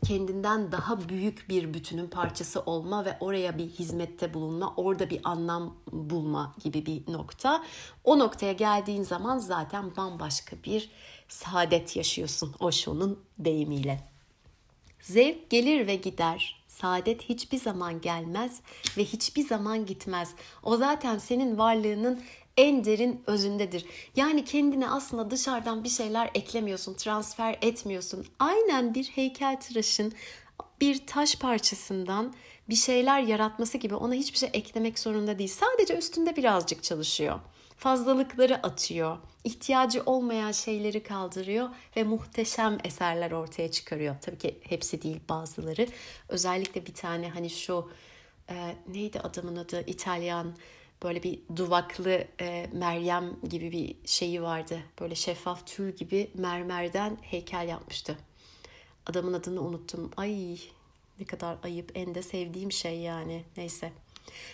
kendinden 0.08 0.72
daha 0.72 1.10
büyük 1.10 1.50
bir 1.50 1.74
bütünün 1.74 2.08
parçası 2.08 2.62
olma 2.62 3.06
ve 3.06 3.18
oraya 3.20 3.58
bir 3.58 3.70
hizmette 3.70 4.34
bulunma, 4.34 4.74
orada 4.78 5.10
bir 5.10 5.22
anlam 5.24 5.78
bulma 5.92 6.56
gibi 6.64 6.86
bir 6.86 7.14
nokta. 7.14 7.64
O 8.04 8.20
noktaya 8.20 8.54
geldiğin 8.54 9.04
zaman 9.04 9.38
zaten 9.38 9.96
bambaşka 9.98 10.56
bir 10.66 10.92
saadet 11.28 11.96
yaşıyorsun 11.96 12.56
Osho'nun 12.60 13.20
deyimiyle. 13.40 14.10
Zevk 15.02 15.50
gelir 15.50 15.88
ve 15.88 15.96
gider, 15.96 16.64
Saadet 16.82 17.22
hiçbir 17.22 17.58
zaman 17.58 18.02
gelmez 18.02 18.62
ve 18.98 19.04
hiçbir 19.04 19.48
zaman 19.48 19.86
gitmez. 19.86 20.32
O 20.64 20.78
zaten 20.78 21.18
senin 21.18 21.58
varlığının 21.58 22.22
en 22.58 22.86
derin 22.86 23.24
özündedir. 23.28 23.86
Yani 24.16 24.46
kendine 24.46 24.90
aslında 24.90 25.32
dışarıdan 25.32 25.84
bir 25.84 25.90
şeyler 25.90 26.32
eklemiyorsun, 26.34 26.94
transfer 26.94 27.58
etmiyorsun. 27.62 28.26
Aynen 28.40 28.94
bir 28.94 29.06
heykel 29.06 29.60
tıraşın 29.60 30.14
bir 30.82 31.08
taş 31.08 31.36
parçasından 31.36 32.34
bir 32.70 32.76
şeyler 32.76 33.22
yaratması 33.22 33.78
gibi 33.78 33.96
ona 33.96 34.14
hiçbir 34.14 34.38
şey 34.38 34.50
eklemek 34.54 35.00
zorunda 35.00 35.40
değil. 35.40 35.50
Sadece 35.50 35.98
üstünde 35.98 36.36
birazcık 36.36 36.84
çalışıyor 36.84 37.40
fazlalıkları 37.78 38.56
atıyor. 38.56 39.18
ihtiyacı 39.44 40.04
olmayan 40.06 40.52
şeyleri 40.52 41.04
kaldırıyor 41.04 41.70
ve 41.96 42.04
muhteşem 42.04 42.78
eserler 42.84 43.32
ortaya 43.32 43.72
çıkarıyor. 43.72 44.16
Tabii 44.22 44.38
ki 44.38 44.60
hepsi 44.62 45.02
değil 45.02 45.20
bazıları. 45.30 45.88
Özellikle 46.30 46.86
bir 46.86 46.94
tane 46.94 47.30
hani 47.30 47.50
şu 47.50 47.92
e, 48.50 48.76
neydi 48.88 49.20
adamın 49.20 49.56
adı 49.56 49.84
İtalyan 49.88 50.54
böyle 51.04 51.24
bir 51.24 51.40
duvaklı 51.56 52.28
e, 52.42 52.70
Meryem 52.74 53.40
gibi 53.50 53.72
bir 53.72 53.96
şeyi 54.06 54.42
vardı. 54.42 54.80
Böyle 55.02 55.16
şeffaf 55.16 55.68
tül 55.68 55.96
gibi 55.96 56.32
mermerden 56.34 57.18
heykel 57.22 57.68
yapmıştı. 57.68 58.18
Adamın 59.06 59.34
adını 59.34 59.62
unuttum. 59.62 60.12
Ay 60.18 60.58
ne 61.20 61.26
kadar 61.26 61.58
ayıp. 61.64 61.92
En 61.96 62.16
de 62.16 62.22
sevdiğim 62.22 62.72
şey 62.72 63.00
yani. 63.00 63.44
Neyse. 63.58 63.92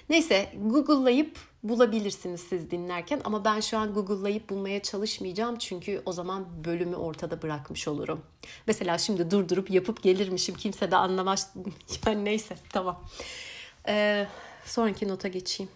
Neyse 0.09 0.53
Google'layıp 0.65 1.37
bulabilirsiniz 1.63 2.41
siz 2.41 2.71
dinlerken 2.71 3.21
ama 3.23 3.45
ben 3.45 3.59
şu 3.59 3.77
an 3.77 3.93
Google'layıp 3.93 4.49
bulmaya 4.49 4.81
çalışmayacağım 4.81 5.57
çünkü 5.57 6.01
o 6.05 6.11
zaman 6.11 6.45
bölümü 6.65 6.95
ortada 6.95 7.41
bırakmış 7.41 7.87
olurum. 7.87 8.21
Mesela 8.67 8.97
şimdi 8.97 9.31
durdurup 9.31 9.71
yapıp 9.71 10.03
gelirmişim 10.03 10.55
kimse 10.55 10.91
de 10.91 10.95
anlamaz. 10.95 11.53
Yani 12.05 12.25
neyse 12.25 12.57
tamam. 12.69 13.03
Ee, 13.87 14.27
sonraki 14.65 15.07
nota 15.07 15.27
geçeyim. 15.27 15.71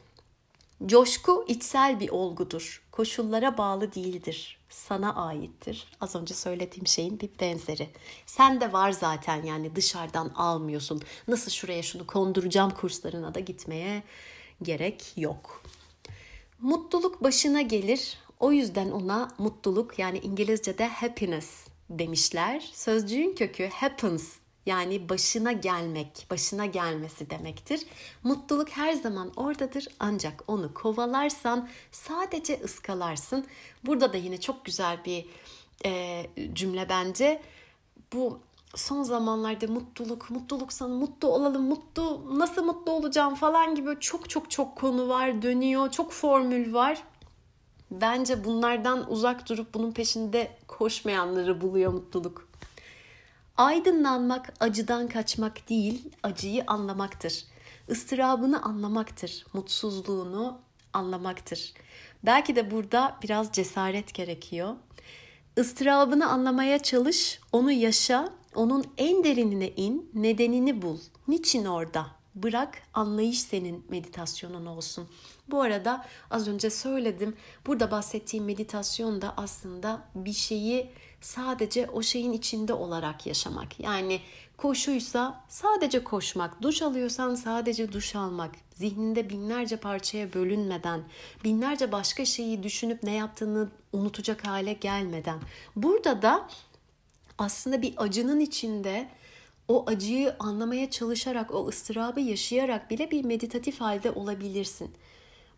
Coşku 0.86 1.46
içsel 1.48 2.00
bir 2.00 2.10
olgudur. 2.10 2.84
Koşullara 2.92 3.58
bağlı 3.58 3.94
değildir. 3.94 4.57
Sana 4.69 5.15
aittir. 5.15 5.88
Az 6.01 6.15
önce 6.15 6.33
söylediğim 6.33 6.88
şeyin 6.88 7.19
bir 7.19 7.29
benzeri. 7.39 7.89
Sen 8.25 8.62
de 8.62 8.74
var 8.74 8.91
zaten 8.91 9.43
yani 9.43 9.75
dışarıdan 9.75 10.29
almıyorsun. 10.29 11.01
Nasıl 11.27 11.51
şuraya 11.51 11.83
şunu 11.83 12.07
konduracağım 12.07 12.71
kurslarına 12.71 13.33
da 13.33 13.39
gitmeye 13.39 14.03
gerek 14.62 15.13
yok. 15.17 15.63
Mutluluk 16.59 17.24
başına 17.24 17.62
gelir. 17.62 18.17
O 18.39 18.51
yüzden 18.51 18.91
ona 18.91 19.31
mutluluk 19.38 20.00
yani 20.00 20.19
İngilizce'de 20.19 20.88
happiness 20.88 21.67
demişler. 21.89 22.69
Sözcüğün 22.74 23.36
kökü 23.36 23.69
happens 23.69 24.33
yani 24.67 25.09
başına 25.09 25.51
gelmek, 25.51 26.27
başına 26.31 26.65
gelmesi 26.65 27.29
demektir. 27.29 27.86
Mutluluk 28.24 28.69
her 28.69 28.93
zaman 28.93 29.31
oradadır 29.36 29.88
ancak 30.00 30.43
onu 30.47 30.74
kovalarsan 30.74 31.69
sadece 31.91 32.62
ıskalarsın. 32.63 33.45
Burada 33.86 34.13
da 34.13 34.17
yine 34.17 34.39
çok 34.39 34.65
güzel 34.65 35.05
bir 35.05 35.25
e, 35.86 36.24
cümle 36.53 36.89
bence. 36.89 37.41
Bu 38.13 38.39
son 38.75 39.03
zamanlarda 39.03 39.67
mutluluk, 39.67 40.29
mutluluk 40.29 40.74
sana 40.74 40.93
mutlu 40.93 41.27
olalım, 41.27 41.63
mutlu 41.63 42.39
nasıl 42.39 42.63
mutlu 42.63 42.91
olacağım 42.91 43.36
falan 43.36 43.75
gibi 43.75 43.97
çok 44.00 44.29
çok 44.29 44.51
çok 44.51 44.75
konu 44.75 45.09
var, 45.09 45.41
dönüyor, 45.41 45.91
çok 45.91 46.12
formül 46.12 46.74
var. 46.74 47.03
Bence 47.91 48.43
bunlardan 48.43 49.12
uzak 49.12 49.50
durup 49.50 49.74
bunun 49.74 49.91
peşinde 49.91 50.51
koşmayanları 50.67 51.62
buluyor 51.62 51.93
mutluluk. 51.93 52.47
Aydınlanmak 53.58 54.54
acıdan 54.60 55.08
kaçmak 55.08 55.70
değil, 55.70 56.10
acıyı 56.24 56.64
anlamaktır. 56.68 57.44
ıstırabını 57.90 58.64
anlamaktır, 58.64 59.46
mutsuzluğunu 59.54 60.60
anlamaktır. 60.94 61.74
Belki 62.24 62.56
de 62.56 62.72
burada 62.72 63.18
biraz 63.24 63.52
cesaret 63.52 64.14
gerekiyor. 64.14 64.76
Istırabını 65.58 66.30
anlamaya 66.30 66.80
çalış, 66.80 67.40
onu 67.52 67.72
yaşa, 67.72 68.30
onun 68.56 68.86
en 68.98 69.24
derinine 69.24 69.70
in, 69.70 70.12
nedenini 70.14 70.82
bul. 70.82 71.00
Niçin 71.28 71.66
orada? 71.66 72.06
Bırak 72.36 72.82
anlayış 72.94 73.42
senin 73.42 73.86
meditasyonun 73.90 74.66
olsun. 74.66 75.08
Bu 75.48 75.62
arada 75.62 76.06
az 76.32 76.48
önce 76.48 76.70
söyledim. 76.70 77.36
Burada 77.66 77.92
bahsettiğim 77.92 78.46
meditasyon 78.46 79.22
da 79.22 79.34
aslında 79.38 80.02
bir 80.16 80.34
şeyi 80.34 80.90
sadece 81.27 81.89
o 81.89 82.01
şeyin 82.01 82.31
içinde 82.34 82.74
olarak 82.74 83.25
yaşamak. 83.25 83.79
Yani 83.79 84.22
koşuysa 84.57 85.43
sadece 85.50 86.03
koşmak, 86.03 86.62
duş 86.62 86.81
alıyorsan 86.81 87.36
sadece 87.36 87.91
duş 87.91 88.15
almak, 88.15 88.55
zihninde 88.74 89.29
binlerce 89.29 89.77
parçaya 89.77 90.34
bölünmeden, 90.34 91.03
binlerce 91.43 91.91
başka 91.91 92.25
şeyi 92.25 92.63
düşünüp 92.63 93.03
ne 93.03 93.13
yaptığını 93.13 93.69
unutacak 93.93 94.48
hale 94.48 94.74
gelmeden. 94.74 95.39
Burada 95.75 96.22
da 96.22 96.48
aslında 97.38 97.81
bir 97.81 97.93
acının 97.98 98.39
içinde 98.39 99.10
o 99.67 99.84
acıyı 99.88 100.36
anlamaya 100.39 100.91
çalışarak, 100.91 101.53
o 101.53 101.67
ıstırabı 101.67 102.19
yaşayarak 102.19 102.91
bile 102.91 103.12
bir 103.12 103.25
meditatif 103.25 103.81
halde 103.81 104.12
olabilirsin. 104.12 104.91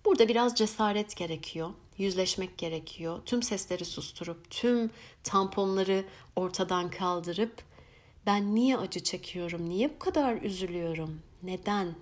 Burada 0.06 0.28
biraz 0.28 0.56
cesaret 0.56 1.16
gerekiyor, 1.16 1.70
yüzleşmek 2.00 2.58
gerekiyor. 2.58 3.20
Tüm 3.26 3.44
sesleri 3.44 3.86
susturup, 3.86 4.50
tüm 4.50 4.92
tamponları 5.24 6.06
ortadan 6.36 6.90
kaldırıp 6.90 7.64
ben 8.26 8.56
niye 8.56 8.78
acı 8.78 9.00
çekiyorum? 9.00 9.70
Niye 9.70 9.90
bu 9.90 10.00
kadar 10.00 10.42
üzülüyorum? 10.42 11.22
Neden? 11.44 11.96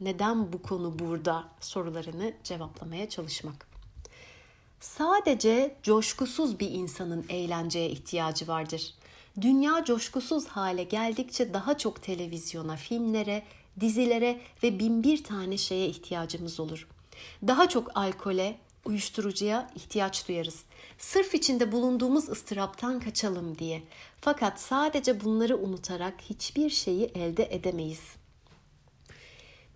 Neden 0.00 0.52
bu 0.52 0.62
konu 0.62 0.98
burada 0.98 1.48
sorularını 1.60 2.32
cevaplamaya 2.44 3.08
çalışmak. 3.08 3.66
Sadece 4.80 5.76
coşkusuz 5.82 6.60
bir 6.60 6.70
insanın 6.70 7.26
eğlenceye 7.28 7.90
ihtiyacı 7.90 8.48
vardır. 8.48 8.94
Dünya 9.40 9.84
coşkusuz 9.84 10.46
hale 10.46 10.84
geldikçe 10.84 11.54
daha 11.54 11.78
çok 11.78 12.02
televizyona, 12.02 12.76
filmlere, 12.76 13.42
dizilere 13.80 14.40
ve 14.62 14.78
bin 14.78 15.02
bir 15.02 15.24
tane 15.24 15.56
şeye 15.58 15.86
ihtiyacımız 15.86 16.60
olur. 16.60 16.88
Daha 17.46 17.68
çok 17.68 17.96
alkole, 17.96 18.58
uyuşturucuya 18.86 19.70
ihtiyaç 19.74 20.28
duyarız. 20.28 20.64
Sırf 20.98 21.34
içinde 21.34 21.72
bulunduğumuz 21.72 22.28
ıstıraptan 22.28 23.00
kaçalım 23.00 23.58
diye. 23.58 23.82
Fakat 24.20 24.60
sadece 24.60 25.24
bunları 25.24 25.56
unutarak 25.58 26.14
hiçbir 26.20 26.70
şeyi 26.70 27.04
elde 27.04 27.54
edemeyiz. 27.54 28.02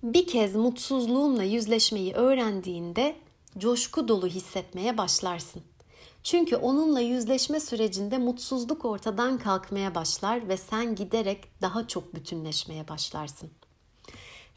Bir 0.02 0.26
kez 0.26 0.54
mutsuzluğunla 0.54 1.42
yüzleşmeyi 1.42 2.12
öğrendiğinde 2.14 3.16
coşku 3.58 4.08
dolu 4.08 4.26
hissetmeye 4.26 4.98
başlarsın. 4.98 5.62
Çünkü 6.22 6.56
onunla 6.56 7.00
yüzleşme 7.00 7.60
sürecinde 7.60 8.18
mutsuzluk 8.18 8.84
ortadan 8.84 9.38
kalkmaya 9.38 9.94
başlar 9.94 10.48
ve 10.48 10.56
sen 10.56 10.94
giderek 10.94 11.60
daha 11.62 11.88
çok 11.88 12.14
bütünleşmeye 12.14 12.88
başlarsın. 12.88 13.50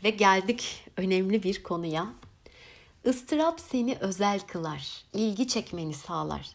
Ve 0.03 0.09
geldik 0.09 0.85
önemli 0.97 1.43
bir 1.43 1.63
konuya. 1.63 2.13
Istırap 3.05 3.59
seni 3.59 3.97
özel 3.99 4.39
kılar, 4.39 5.03
ilgi 5.13 5.47
çekmeni 5.47 5.93
sağlar. 5.93 6.49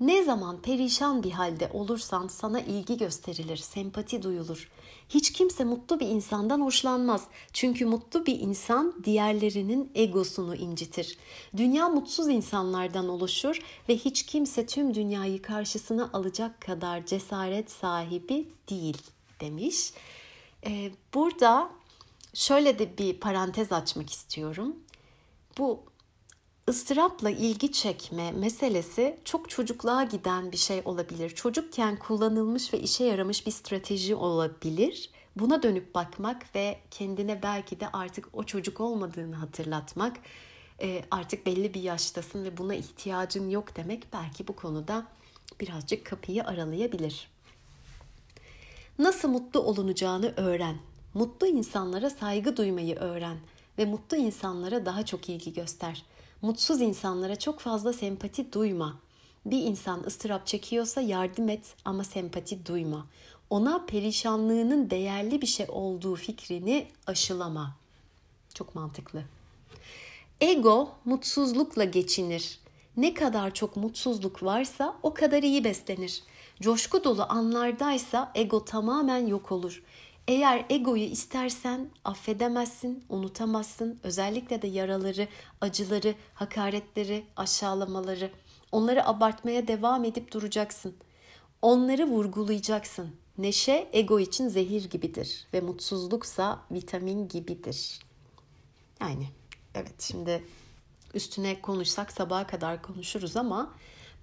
Ne 0.00 0.22
zaman 0.22 0.62
perişan 0.62 1.22
bir 1.22 1.30
halde 1.30 1.70
olursan 1.72 2.28
sana 2.28 2.60
ilgi 2.60 2.96
gösterilir, 2.96 3.56
sempati 3.56 4.22
duyulur. 4.22 4.70
Hiç 5.08 5.32
kimse 5.32 5.64
mutlu 5.64 6.00
bir 6.00 6.08
insandan 6.08 6.60
hoşlanmaz. 6.60 7.24
Çünkü 7.52 7.86
mutlu 7.86 8.26
bir 8.26 8.40
insan 8.40 8.94
diğerlerinin 9.04 9.92
egosunu 9.94 10.56
incitir. 10.56 11.18
Dünya 11.56 11.88
mutsuz 11.88 12.28
insanlardan 12.28 13.08
oluşur 13.08 13.62
ve 13.88 13.96
hiç 13.96 14.26
kimse 14.26 14.66
tüm 14.66 14.94
dünyayı 14.94 15.42
karşısına 15.42 16.10
alacak 16.12 16.60
kadar 16.60 17.06
cesaret 17.06 17.70
sahibi 17.70 18.48
değil 18.70 18.98
demiş. 19.40 19.92
Ee, 20.66 20.90
burada 21.14 21.70
şöyle 22.34 22.78
de 22.78 22.98
bir 22.98 23.20
parantez 23.20 23.72
açmak 23.72 24.10
istiyorum. 24.10 24.76
Bu 25.58 25.82
ıstırapla 26.68 27.30
ilgi 27.30 27.72
çekme 27.72 28.32
meselesi 28.32 29.18
çok 29.24 29.50
çocukluğa 29.50 30.04
giden 30.04 30.52
bir 30.52 30.56
şey 30.56 30.82
olabilir. 30.84 31.30
Çocukken 31.30 31.96
kullanılmış 31.96 32.74
ve 32.74 32.80
işe 32.80 33.04
yaramış 33.04 33.46
bir 33.46 33.50
strateji 33.50 34.14
olabilir. 34.14 35.10
Buna 35.36 35.62
dönüp 35.62 35.94
bakmak 35.94 36.54
ve 36.54 36.78
kendine 36.90 37.42
belki 37.42 37.80
de 37.80 37.88
artık 37.88 38.28
o 38.32 38.44
çocuk 38.44 38.80
olmadığını 38.80 39.34
hatırlatmak, 39.36 40.16
e, 40.80 41.04
artık 41.10 41.46
belli 41.46 41.74
bir 41.74 41.82
yaştasın 41.82 42.44
ve 42.44 42.56
buna 42.56 42.74
ihtiyacın 42.74 43.50
yok 43.50 43.76
demek 43.76 44.12
belki 44.12 44.48
bu 44.48 44.56
konuda 44.56 45.06
birazcık 45.60 46.06
kapıyı 46.06 46.44
aralayabilir. 46.44 47.28
Nasıl 48.98 49.28
mutlu 49.28 49.60
olunacağını 49.60 50.34
öğren. 50.36 50.76
Mutlu 51.14 51.46
insanlara 51.46 52.10
saygı 52.10 52.56
duymayı 52.56 52.96
öğren 52.96 53.36
ve 53.78 53.84
mutlu 53.84 54.16
insanlara 54.16 54.86
daha 54.86 55.04
çok 55.04 55.28
ilgi 55.28 55.52
göster.'' 55.52 56.18
Mutsuz 56.42 56.80
insanlara 56.80 57.36
çok 57.36 57.60
fazla 57.60 57.92
sempati 57.92 58.52
duyma. 58.52 58.96
Bir 59.46 59.62
insan 59.62 60.02
ıstırap 60.06 60.46
çekiyorsa 60.46 61.00
yardım 61.00 61.48
et 61.48 61.74
ama 61.84 62.04
sempati 62.04 62.66
duyma. 62.66 63.06
Ona 63.50 63.86
perişanlığının 63.86 64.90
değerli 64.90 65.42
bir 65.42 65.46
şey 65.46 65.66
olduğu 65.68 66.14
fikrini 66.14 66.86
aşılama. 67.06 67.76
Çok 68.54 68.74
mantıklı. 68.74 69.22
Ego 70.40 70.90
mutsuzlukla 71.04 71.84
geçinir. 71.84 72.58
Ne 72.96 73.14
kadar 73.14 73.54
çok 73.54 73.76
mutsuzluk 73.76 74.42
varsa 74.42 74.96
o 75.02 75.14
kadar 75.14 75.42
iyi 75.42 75.64
beslenir. 75.64 76.22
Coşku 76.60 77.04
dolu 77.04 77.26
anlardaysa 77.28 78.32
ego 78.34 78.64
tamamen 78.64 79.26
yok 79.26 79.52
olur. 79.52 79.82
Eğer 80.28 80.66
egoyu 80.70 81.02
istersen 81.02 81.90
affedemezsin, 82.04 83.04
unutamazsın. 83.08 84.00
Özellikle 84.02 84.62
de 84.62 84.66
yaraları, 84.66 85.28
acıları, 85.60 86.14
hakaretleri, 86.34 87.24
aşağılamaları. 87.36 88.30
Onları 88.72 89.06
abartmaya 89.06 89.68
devam 89.68 90.04
edip 90.04 90.32
duracaksın. 90.32 90.94
Onları 91.62 92.06
vurgulayacaksın. 92.06 93.16
Neşe 93.38 93.88
ego 93.92 94.20
için 94.20 94.48
zehir 94.48 94.90
gibidir 94.90 95.46
ve 95.54 95.60
mutsuzluksa 95.60 96.58
vitamin 96.70 97.28
gibidir. 97.28 97.98
Yani 99.00 99.28
evet 99.74 100.02
şimdi 100.02 100.44
üstüne 101.14 101.60
konuşsak 101.60 102.12
sabaha 102.12 102.46
kadar 102.46 102.82
konuşuruz 102.82 103.36
ama 103.36 103.74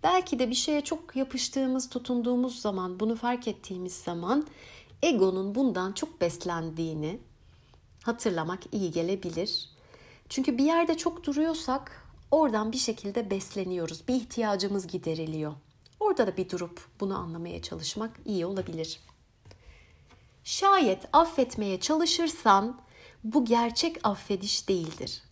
belki 0.03 0.39
de 0.39 0.49
bir 0.49 0.55
şeye 0.55 0.81
çok 0.81 1.15
yapıştığımız, 1.15 1.89
tutunduğumuz 1.89 2.61
zaman, 2.61 2.99
bunu 2.99 3.15
fark 3.15 3.47
ettiğimiz 3.47 3.93
zaman 3.93 4.47
egonun 5.03 5.55
bundan 5.55 5.91
çok 5.91 6.21
beslendiğini 6.21 7.19
hatırlamak 8.03 8.59
iyi 8.71 8.91
gelebilir. 8.91 9.69
Çünkü 10.29 10.57
bir 10.57 10.63
yerde 10.63 10.97
çok 10.97 11.23
duruyorsak 11.23 12.07
oradan 12.31 12.71
bir 12.71 12.77
şekilde 12.77 13.29
besleniyoruz. 13.29 14.07
Bir 14.07 14.15
ihtiyacımız 14.15 14.87
gideriliyor. 14.87 15.53
Orada 15.99 16.27
da 16.27 16.37
bir 16.37 16.49
durup 16.49 16.87
bunu 16.99 17.17
anlamaya 17.17 17.61
çalışmak 17.61 18.11
iyi 18.25 18.45
olabilir. 18.45 18.99
Şayet 20.43 21.03
affetmeye 21.13 21.79
çalışırsan 21.79 22.81
bu 23.23 23.45
gerçek 23.45 23.97
affediş 24.03 24.69
değildir. 24.69 25.23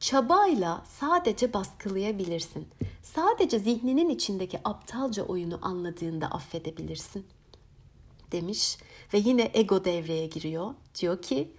Çabayla 0.00 0.84
sadece 1.00 1.52
baskılayabilirsin. 1.52 2.68
Sadece 3.02 3.58
zihninin 3.58 4.08
içindeki 4.08 4.60
aptalca 4.64 5.22
oyunu 5.22 5.58
anladığında 5.62 6.26
affedebilirsin 6.26 7.26
demiş 8.32 8.78
ve 9.14 9.18
yine 9.18 9.50
ego 9.54 9.84
devreye 9.84 10.26
giriyor. 10.26 10.74
Diyor 11.00 11.22
ki 11.22 11.50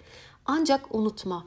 ancak 0.46 0.96
unutma 0.96 1.46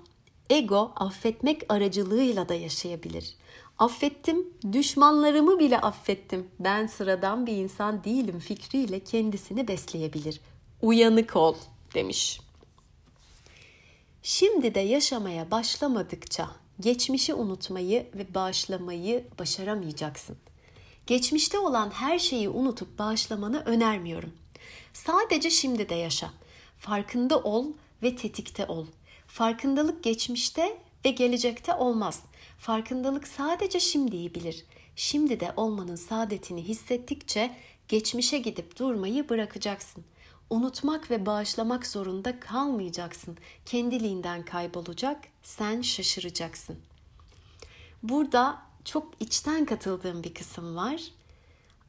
ego 0.51 0.93
affetmek 0.97 1.63
aracılığıyla 1.69 2.49
da 2.49 2.55
yaşayabilir. 2.55 3.35
Affettim, 3.79 4.49
düşmanlarımı 4.73 5.59
bile 5.59 5.81
affettim. 5.81 6.49
Ben 6.61 6.87
sıradan 6.87 7.47
bir 7.47 7.53
insan 7.53 8.05
değilim 8.05 8.39
fikriyle 8.39 9.01
kendisini 9.01 9.69
besleyebilir. 9.69 10.41
Uyanık 10.83 11.37
ol 11.37 11.55
demiş. 11.95 12.41
Şimdi 14.23 14.75
de 14.75 14.81
yaşamaya 14.81 15.51
başlamadıkça 15.51 16.51
geçmişi 16.81 17.35
unutmayı 17.35 18.07
ve 18.15 18.35
bağışlamayı 18.35 19.25
başaramayacaksın. 19.39 20.37
Geçmişte 21.07 21.59
olan 21.59 21.91
her 21.91 22.19
şeyi 22.19 22.49
unutup 22.49 22.99
bağışlamanı 22.99 23.63
önermiyorum. 23.65 24.33
Sadece 24.95 25.51
şimdi 25.51 25.89
de 25.89 25.95
yaşa. 25.95 26.31
Farkında 26.79 27.39
ol 27.39 27.67
ve 28.03 28.17
tetikte 28.17 28.67
ol. 28.67 28.87
Farkındalık 29.27 30.05
geçmişte 30.05 30.79
ve 31.05 31.11
gelecekte 31.11 31.75
olmaz. 31.75 32.23
Farkındalık 32.59 33.29
sadece 33.29 33.81
şimdiyi 33.81 34.35
bilir. 34.35 34.65
Şimdi 34.97 35.41
de 35.41 35.53
olmanın 35.57 35.97
saadetini 35.97 36.63
hissettikçe 36.63 37.57
geçmişe 37.89 38.39
gidip 38.39 38.79
durmayı 38.79 39.29
bırakacaksın. 39.29 40.05
Unutmak 40.51 41.11
ve 41.11 41.27
bağışlamak 41.27 41.87
zorunda 41.87 42.41
kalmayacaksın. 42.41 43.37
Kendiliğinden 43.67 44.45
kaybolacak, 44.45 45.25
sen 45.43 45.83
şaşıracaksın. 45.83 46.77
Burada 48.03 48.63
çok 48.85 49.13
içten 49.21 49.65
katıldığım 49.65 50.23
bir 50.25 50.35
kısım 50.35 50.77
var. 50.77 51.03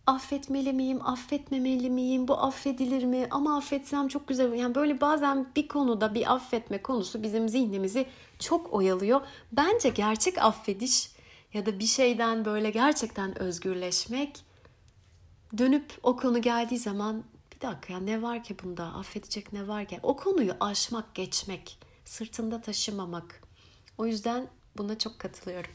Affetmeli 0.08 0.74
miyim, 0.74 1.00
affetmemeli 1.08 1.90
miyim, 1.90 2.28
bu 2.28 2.38
affedilir 2.38 3.04
mi, 3.04 3.28
ama 3.32 3.58
affetsem 3.58 4.08
çok 4.08 4.28
güzel. 4.28 4.54
Yani 4.54 4.76
böyle 4.76 5.02
bazen 5.02 5.48
bir 5.56 5.68
konuda 5.68 6.16
bir 6.16 6.34
affetme 6.34 6.82
konusu 6.82 7.24
bizim 7.24 7.50
zihnimizi 7.50 8.08
çok 8.40 8.74
oyalıyor. 8.74 9.22
Bence 9.52 9.90
gerçek 9.90 10.38
affediş 10.38 11.12
ya 11.54 11.66
da 11.66 11.80
bir 11.80 11.86
şeyden 11.86 12.46
böyle 12.46 12.70
gerçekten 12.70 13.40
özgürleşmek 13.40 14.46
dönüp 15.58 15.94
o 16.04 16.16
konu 16.18 16.42
geldiği 16.42 16.78
zaman 16.80 17.24
bir 17.56 17.62
dakika 17.62 17.94
ya 17.94 18.00
ne 18.00 18.22
var 18.22 18.44
ki 18.44 18.56
bunda 18.64 18.84
affedecek 18.84 19.54
ne 19.54 19.68
var 19.68 19.86
ki 19.86 20.00
o 20.04 20.16
konuyu 20.16 20.54
aşmak 20.60 21.16
geçmek 21.16 21.78
sırtında 22.06 22.62
taşımamak 22.62 23.42
o 23.98 24.06
yüzden 24.06 24.48
buna 24.78 24.98
çok 24.98 25.20
katılıyorum. 25.20 25.72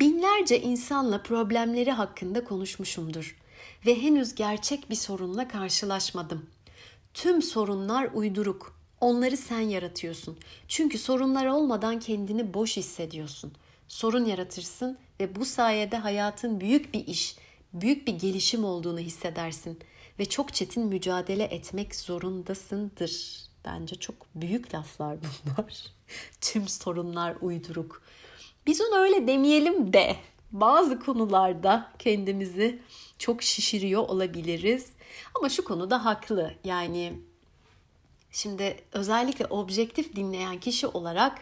Binlerce 0.00 0.60
insanla 0.60 1.22
problemleri 1.22 1.90
hakkında 1.90 2.44
konuşmuşumdur 2.44 3.36
ve 3.86 4.02
henüz 4.02 4.34
gerçek 4.34 4.90
bir 4.90 4.94
sorunla 4.94 5.48
karşılaşmadım. 5.48 6.46
Tüm 7.14 7.42
sorunlar 7.42 8.10
uyduruk. 8.14 8.78
Onları 9.00 9.36
sen 9.36 9.60
yaratıyorsun. 9.60 10.38
Çünkü 10.68 10.98
sorunlar 10.98 11.46
olmadan 11.46 12.00
kendini 12.00 12.54
boş 12.54 12.76
hissediyorsun. 12.76 13.52
Sorun 13.88 14.24
yaratırsın 14.24 14.98
ve 15.20 15.36
bu 15.36 15.44
sayede 15.44 15.96
hayatın 15.96 16.60
büyük 16.60 16.94
bir 16.94 17.06
iş, 17.06 17.36
büyük 17.72 18.06
bir 18.06 18.14
gelişim 18.14 18.64
olduğunu 18.64 18.98
hissedersin 18.98 19.78
ve 20.18 20.24
çok 20.24 20.54
çetin 20.54 20.86
mücadele 20.86 21.44
etmek 21.44 21.96
zorundasındır. 21.96 23.42
Bence 23.64 23.96
çok 23.96 24.14
büyük 24.34 24.74
laflar 24.74 25.16
bunlar. 25.22 25.84
Tüm 26.40 26.68
sorunlar 26.68 27.36
uyduruk. 27.40 28.02
Biz 28.66 28.80
onu 28.80 28.96
öyle 28.96 29.26
demeyelim 29.26 29.92
de 29.92 30.16
bazı 30.52 31.00
konularda 31.00 31.92
kendimizi 31.98 32.82
çok 33.18 33.42
şişiriyor 33.42 34.02
olabiliriz. 34.08 34.92
Ama 35.34 35.48
şu 35.48 35.64
konuda 35.64 36.04
haklı. 36.04 36.54
Yani 36.64 37.12
şimdi 38.30 38.76
özellikle 38.92 39.46
objektif 39.46 40.16
dinleyen 40.16 40.60
kişi 40.60 40.86
olarak 40.86 41.38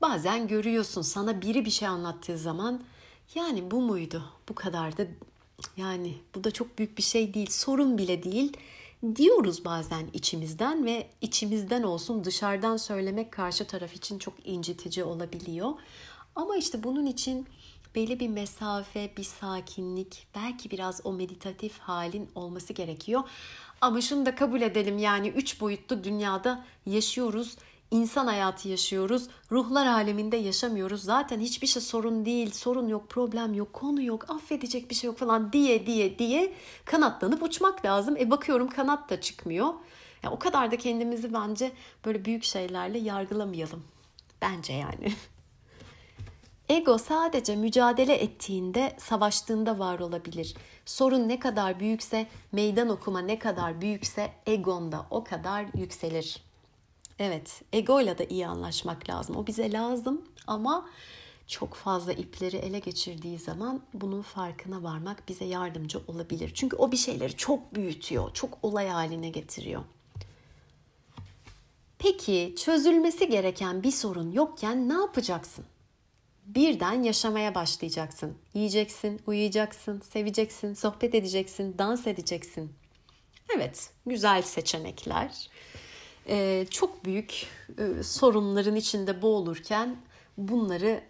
bazen 0.00 0.48
görüyorsun 0.48 1.02
sana 1.02 1.42
biri 1.42 1.64
bir 1.64 1.70
şey 1.70 1.88
anlattığı 1.88 2.38
zaman 2.38 2.82
yani 3.34 3.70
bu 3.70 3.80
muydu? 3.80 4.22
Bu 4.48 4.54
kadar 4.54 4.96
da 4.96 5.06
yani 5.76 6.14
bu 6.34 6.44
da 6.44 6.50
çok 6.50 6.78
büyük 6.78 6.98
bir 6.98 7.02
şey 7.02 7.34
değil, 7.34 7.50
sorun 7.50 7.98
bile 7.98 8.22
değil 8.22 8.56
diyoruz 9.16 9.64
bazen 9.64 10.06
içimizden 10.12 10.86
ve 10.86 11.10
içimizden 11.20 11.82
olsun 11.82 12.24
dışarıdan 12.24 12.76
söylemek 12.76 13.32
karşı 13.32 13.66
taraf 13.66 13.94
için 13.94 14.18
çok 14.18 14.34
incitici 14.44 15.04
olabiliyor. 15.04 15.72
Ama 16.38 16.56
işte 16.56 16.82
bunun 16.82 17.06
için 17.06 17.46
belli 17.94 18.20
bir 18.20 18.28
mesafe, 18.28 19.10
bir 19.16 19.24
sakinlik, 19.24 20.26
belki 20.34 20.70
biraz 20.70 21.00
o 21.04 21.12
meditatif 21.12 21.78
halin 21.78 22.30
olması 22.34 22.72
gerekiyor. 22.72 23.22
Ama 23.80 24.00
şunu 24.00 24.26
da 24.26 24.34
kabul 24.34 24.60
edelim 24.60 24.98
yani 24.98 25.28
üç 25.28 25.60
boyutlu 25.60 26.04
dünyada 26.04 26.64
yaşıyoruz 26.86 27.56
insan 27.90 28.26
hayatı 28.26 28.68
yaşıyoruz. 28.68 29.28
Ruhlar 29.52 29.86
aleminde 29.86 30.36
yaşamıyoruz. 30.36 31.02
Zaten 31.02 31.40
hiçbir 31.40 31.66
şey 31.66 31.82
sorun 31.82 32.24
değil, 32.24 32.50
sorun 32.52 32.88
yok, 32.88 33.08
problem 33.08 33.54
yok, 33.54 33.72
konu 33.72 34.02
yok, 34.02 34.30
affedecek 34.30 34.90
bir 34.90 34.94
şey 34.94 35.08
yok 35.08 35.18
falan 35.18 35.52
diye 35.52 35.86
diye 35.86 36.18
diye 36.18 36.52
kanatlanıp 36.84 37.42
uçmak 37.42 37.84
lazım. 37.84 38.16
E 38.16 38.30
bakıyorum 38.30 38.68
kanat 38.68 39.10
da 39.10 39.20
çıkmıyor. 39.20 39.74
Ya 40.22 40.30
o 40.30 40.38
kadar 40.38 40.70
da 40.70 40.76
kendimizi 40.76 41.32
bence 41.32 41.72
böyle 42.04 42.24
büyük 42.24 42.44
şeylerle 42.44 42.98
yargılamayalım. 42.98 43.84
Bence 44.42 44.72
yani. 44.72 45.12
Ego 46.68 46.98
sadece 46.98 47.56
mücadele 47.56 48.14
ettiğinde, 48.14 48.96
savaştığında 48.98 49.78
var 49.78 49.98
olabilir. 49.98 50.54
Sorun 50.86 51.28
ne 51.28 51.38
kadar 51.38 51.80
büyükse, 51.80 52.26
meydan 52.52 52.88
okuma 52.88 53.20
ne 53.20 53.38
kadar 53.38 53.80
büyükse 53.80 54.32
egonda 54.46 55.06
o 55.10 55.24
kadar 55.24 55.66
yükselir. 55.74 56.42
Evet, 57.18 57.62
egoyla 57.72 58.18
da 58.18 58.24
iyi 58.24 58.46
anlaşmak 58.46 59.10
lazım. 59.10 59.36
O 59.36 59.46
bize 59.46 59.72
lazım 59.72 60.22
ama 60.46 60.88
çok 61.46 61.74
fazla 61.74 62.12
ipleri 62.12 62.56
ele 62.56 62.78
geçirdiği 62.78 63.38
zaman 63.38 63.80
bunun 63.94 64.22
farkına 64.22 64.82
varmak 64.82 65.28
bize 65.28 65.44
yardımcı 65.44 66.00
olabilir. 66.08 66.50
Çünkü 66.54 66.76
o 66.76 66.92
bir 66.92 66.96
şeyleri 66.96 67.36
çok 67.36 67.74
büyütüyor, 67.74 68.34
çok 68.34 68.58
olay 68.62 68.88
haline 68.88 69.28
getiriyor. 69.28 69.82
Peki 71.98 72.54
çözülmesi 72.64 73.28
gereken 73.28 73.82
bir 73.82 73.90
sorun 73.90 74.32
yokken 74.32 74.88
ne 74.88 74.94
yapacaksın? 74.94 75.64
Birden 76.48 77.02
yaşamaya 77.02 77.54
başlayacaksın. 77.54 78.38
Yiyeceksin, 78.54 79.20
uyuyacaksın, 79.26 80.00
seveceksin, 80.12 80.74
sohbet 80.74 81.14
edeceksin, 81.14 81.78
dans 81.78 82.06
edeceksin. 82.06 82.72
Evet, 83.56 83.90
güzel 84.06 84.42
seçenekler 84.42 85.48
e, 86.28 86.66
çok 86.70 87.04
büyük 87.04 87.46
e, 87.78 88.02
sorunların 88.02 88.76
içinde 88.76 89.22
boğulurken 89.22 89.96
bunları 90.38 91.00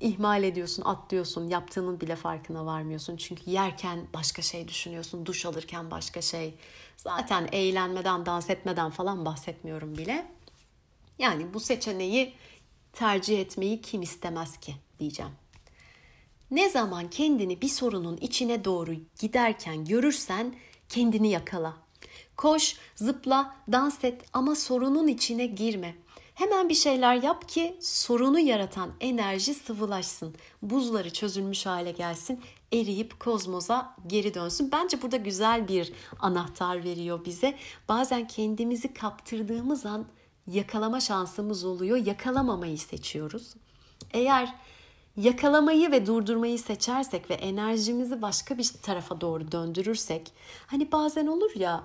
ihmal 0.00 0.42
ediyorsun, 0.42 0.82
atlıyorsun, 0.86 1.48
yaptığının 1.48 2.00
bile 2.00 2.16
farkına 2.16 2.66
varmıyorsun. 2.66 3.16
Çünkü 3.16 3.50
yerken 3.50 4.06
başka 4.14 4.42
şey 4.42 4.68
düşünüyorsun, 4.68 5.26
duş 5.26 5.46
alırken 5.46 5.90
başka 5.90 6.22
şey. 6.22 6.54
Zaten 6.96 7.48
eğlenmeden, 7.52 8.26
dans 8.26 8.50
etmeden 8.50 8.90
falan 8.90 9.24
bahsetmiyorum 9.24 9.98
bile. 9.98 10.26
Yani 11.18 11.54
bu 11.54 11.60
seçeneği 11.60 12.34
tercih 12.92 13.40
etmeyi 13.40 13.80
kim 13.80 14.02
istemez 14.02 14.56
ki 14.56 14.74
diyeceğim. 14.98 15.32
Ne 16.50 16.68
zaman 16.68 17.10
kendini 17.10 17.60
bir 17.60 17.68
sorunun 17.68 18.16
içine 18.16 18.64
doğru 18.64 18.94
giderken 19.20 19.84
görürsen 19.84 20.54
kendini 20.88 21.30
yakala. 21.30 21.76
Koş, 22.36 22.76
zıpla, 22.94 23.56
dans 23.72 24.04
et 24.04 24.22
ama 24.32 24.54
sorunun 24.54 25.08
içine 25.08 25.46
girme. 25.46 25.94
Hemen 26.34 26.68
bir 26.68 26.74
şeyler 26.74 27.14
yap 27.22 27.48
ki 27.48 27.76
sorunu 27.80 28.38
yaratan 28.38 28.90
enerji 29.00 29.54
sıvılaşsın. 29.54 30.34
Buzları 30.62 31.12
çözülmüş 31.12 31.66
hale 31.66 31.90
gelsin, 31.90 32.40
eriyip 32.72 33.20
kozmoza 33.20 33.96
geri 34.06 34.34
dönsün. 34.34 34.72
Bence 34.72 35.02
burada 35.02 35.16
güzel 35.16 35.68
bir 35.68 35.92
anahtar 36.20 36.84
veriyor 36.84 37.24
bize. 37.24 37.56
Bazen 37.88 38.26
kendimizi 38.26 38.94
kaptırdığımız 38.94 39.86
an 39.86 40.06
yakalama 40.46 41.00
şansımız 41.00 41.64
oluyor. 41.64 41.96
Yakalamamayı 41.96 42.78
seçiyoruz. 42.78 43.54
Eğer 44.12 44.54
yakalamayı 45.16 45.90
ve 45.90 46.06
durdurmayı 46.06 46.58
seçersek 46.58 47.30
ve 47.30 47.34
enerjimizi 47.34 48.22
başka 48.22 48.58
bir 48.58 48.70
tarafa 48.82 49.20
doğru 49.20 49.52
döndürürsek 49.52 50.32
hani 50.66 50.92
bazen 50.92 51.26
olur 51.26 51.50
ya 51.54 51.84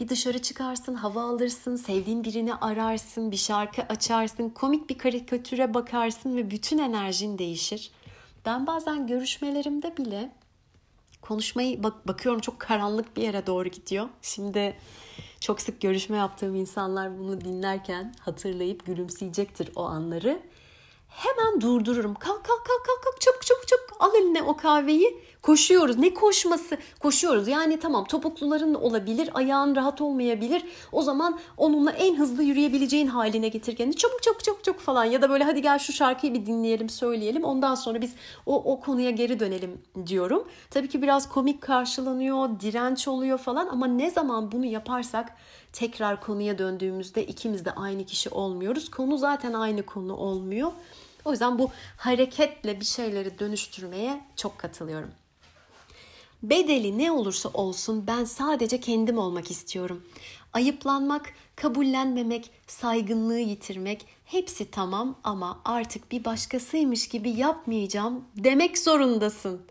bir 0.00 0.08
dışarı 0.08 0.42
çıkarsın, 0.42 0.94
hava 0.94 1.22
alırsın, 1.22 1.76
sevdiğin 1.76 2.24
birini 2.24 2.54
ararsın, 2.54 3.30
bir 3.30 3.36
şarkı 3.36 3.82
açarsın, 3.82 4.48
komik 4.48 4.90
bir 4.90 4.98
karikatüre 4.98 5.74
bakarsın 5.74 6.36
ve 6.36 6.50
bütün 6.50 6.78
enerjin 6.78 7.38
değişir. 7.38 7.90
Ben 8.46 8.66
bazen 8.66 9.06
görüşmelerimde 9.06 9.96
bile 9.96 10.32
konuşmayı 11.20 11.82
bak 11.82 12.08
bakıyorum 12.08 12.40
çok 12.40 12.60
karanlık 12.60 13.16
bir 13.16 13.22
yere 13.22 13.46
doğru 13.46 13.68
gidiyor. 13.68 14.08
Şimdi 14.22 14.76
çok 15.40 15.60
sık 15.60 15.80
görüşme 15.80 16.16
yaptığım 16.16 16.54
insanlar 16.54 17.18
bunu 17.18 17.40
dinlerken 17.40 18.14
hatırlayıp 18.20 18.86
gülümseyecektir 18.86 19.70
o 19.76 19.84
anları 19.84 20.42
hemen 21.12 21.60
durdururum. 21.60 22.14
Kalk 22.14 22.44
kalk 22.44 22.64
kalk 22.64 22.84
kalk 22.86 23.04
kalk 23.04 23.20
çabuk 23.20 23.46
çabuk 23.46 23.68
çabuk 23.68 23.96
al 24.00 24.14
eline 24.14 24.42
o 24.42 24.56
kahveyi. 24.56 25.22
Koşuyoruz. 25.42 25.98
Ne 25.98 26.14
koşması? 26.14 26.78
Koşuyoruz. 27.00 27.48
Yani 27.48 27.80
tamam 27.80 28.04
topukluların 28.04 28.74
olabilir, 28.74 29.30
ayağın 29.34 29.76
rahat 29.76 30.00
olmayabilir. 30.00 30.64
O 30.92 31.02
zaman 31.02 31.38
onunla 31.56 31.90
en 31.90 32.16
hızlı 32.16 32.42
yürüyebileceğin 32.42 33.06
haline 33.06 33.48
getir 33.48 33.76
kendini. 33.76 33.96
Çabuk 33.96 34.22
çabuk 34.22 34.44
çabuk 34.44 34.64
çabuk 34.64 34.80
falan 34.80 35.04
ya 35.04 35.22
da 35.22 35.30
böyle 35.30 35.44
hadi 35.44 35.62
gel 35.62 35.78
şu 35.78 35.92
şarkıyı 35.92 36.34
bir 36.34 36.46
dinleyelim, 36.46 36.88
söyleyelim. 36.88 37.44
Ondan 37.44 37.74
sonra 37.74 38.00
biz 38.00 38.12
o 38.46 38.72
o 38.72 38.80
konuya 38.80 39.10
geri 39.10 39.40
dönelim 39.40 39.80
diyorum. 40.06 40.48
Tabii 40.70 40.88
ki 40.88 41.02
biraz 41.02 41.28
komik 41.28 41.60
karşılanıyor, 41.60 42.60
direnç 42.60 43.08
oluyor 43.08 43.38
falan 43.38 43.66
ama 43.66 43.86
ne 43.86 44.10
zaman 44.10 44.52
bunu 44.52 44.64
yaparsak 44.64 45.36
tekrar 45.72 46.20
konuya 46.20 46.58
döndüğümüzde 46.58 47.26
ikimiz 47.26 47.64
de 47.64 47.70
aynı 47.70 48.06
kişi 48.06 48.30
olmuyoruz. 48.30 48.90
Konu 48.90 49.18
zaten 49.18 49.52
aynı 49.52 49.86
konu 49.86 50.16
olmuyor. 50.16 50.72
O 51.24 51.30
yüzden 51.30 51.58
bu 51.58 51.70
hareketle 51.96 52.80
bir 52.80 52.84
şeyleri 52.84 53.38
dönüştürmeye 53.38 54.20
çok 54.36 54.58
katılıyorum. 54.58 55.10
Bedeli 56.42 56.98
ne 56.98 57.12
olursa 57.12 57.48
olsun 57.48 58.06
ben 58.06 58.24
sadece 58.24 58.80
kendim 58.80 59.18
olmak 59.18 59.50
istiyorum. 59.50 60.02
Ayıplanmak, 60.52 61.34
kabullenmemek, 61.56 62.50
saygınlığı 62.66 63.38
yitirmek 63.38 64.06
hepsi 64.24 64.70
tamam 64.70 65.18
ama 65.24 65.60
artık 65.64 66.12
bir 66.12 66.24
başkasıymış 66.24 67.08
gibi 67.08 67.30
yapmayacağım 67.30 68.24
demek 68.36 68.78
zorundasın. 68.78 69.62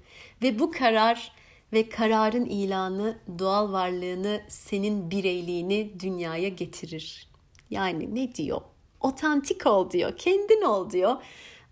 Ve 0.41 0.59
bu 0.59 0.71
karar 0.71 1.31
ve 1.73 1.89
kararın 1.89 2.45
ilanı 2.45 3.17
doğal 3.39 3.71
varlığını, 3.71 4.41
senin 4.47 5.11
bireyliğini 5.11 5.99
dünyaya 5.99 6.49
getirir. 6.49 7.27
Yani 7.69 8.15
ne 8.15 8.35
diyor? 8.35 8.61
Otantik 9.01 9.65
ol 9.65 9.91
diyor, 9.91 10.17
kendin 10.17 10.61
ol 10.61 10.89
diyor. 10.89 11.15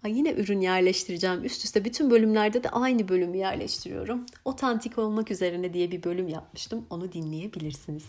Ay 0.03 0.17
yine 0.17 0.31
ürün 0.31 0.62
yerleştireceğim. 0.62 1.45
Üst 1.45 1.65
üste 1.65 1.85
bütün 1.85 2.12
bölümlerde 2.12 2.63
de 2.63 2.69
aynı 2.69 3.09
bölümü 3.09 3.38
yerleştiriyorum. 3.38 4.25
Otantik 4.45 4.97
olmak 4.97 5.31
üzerine 5.31 5.73
diye 5.73 5.91
bir 5.91 6.03
bölüm 6.03 6.27
yapmıştım. 6.27 6.85
Onu 6.89 7.12
dinleyebilirsiniz. 7.12 8.03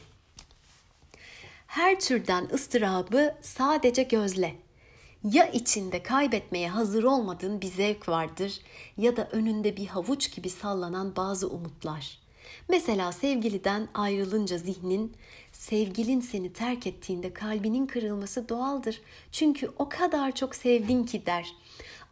Her 1.66 2.00
türden 2.00 2.48
ıstırabı 2.52 3.34
sadece 3.40 4.02
gözle. 4.02 4.54
Ya 5.24 5.46
içinde 5.46 6.02
kaybetmeye 6.02 6.68
hazır 6.68 7.04
olmadığın 7.04 7.60
bir 7.60 7.66
zevk 7.66 8.08
vardır 8.08 8.60
ya 8.96 9.16
da 9.16 9.28
önünde 9.32 9.76
bir 9.76 9.86
havuç 9.86 10.34
gibi 10.36 10.50
sallanan 10.50 11.16
bazı 11.16 11.48
umutlar. 11.48 12.18
Mesela 12.68 13.12
sevgiliden 13.12 13.88
ayrılınca 13.94 14.58
zihnin, 14.58 15.12
sevgilin 15.52 16.20
seni 16.20 16.52
terk 16.52 16.86
ettiğinde 16.86 17.32
kalbinin 17.32 17.86
kırılması 17.86 18.48
doğaldır. 18.48 19.00
Çünkü 19.32 19.70
o 19.78 19.88
kadar 19.88 20.34
çok 20.34 20.54
sevdin 20.54 21.04
ki 21.04 21.26
der. 21.26 21.52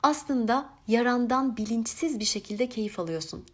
Aslında 0.03 0.71
yarandan 0.89 1.57
bilinçsiz 1.57 2.21
bir 2.21 2.25
şekilde 2.25 2.69
keyif 2.69 3.01
alıyorsun. 3.01 3.45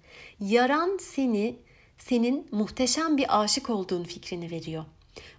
Yaran 0.40 0.98
seni, 1.00 1.56
senin 1.98 2.46
muhteşem 2.50 3.16
bir 3.16 3.42
aşık 3.42 3.70
olduğun 3.70 4.04
fikrini 4.04 4.50
veriyor. 4.50 4.84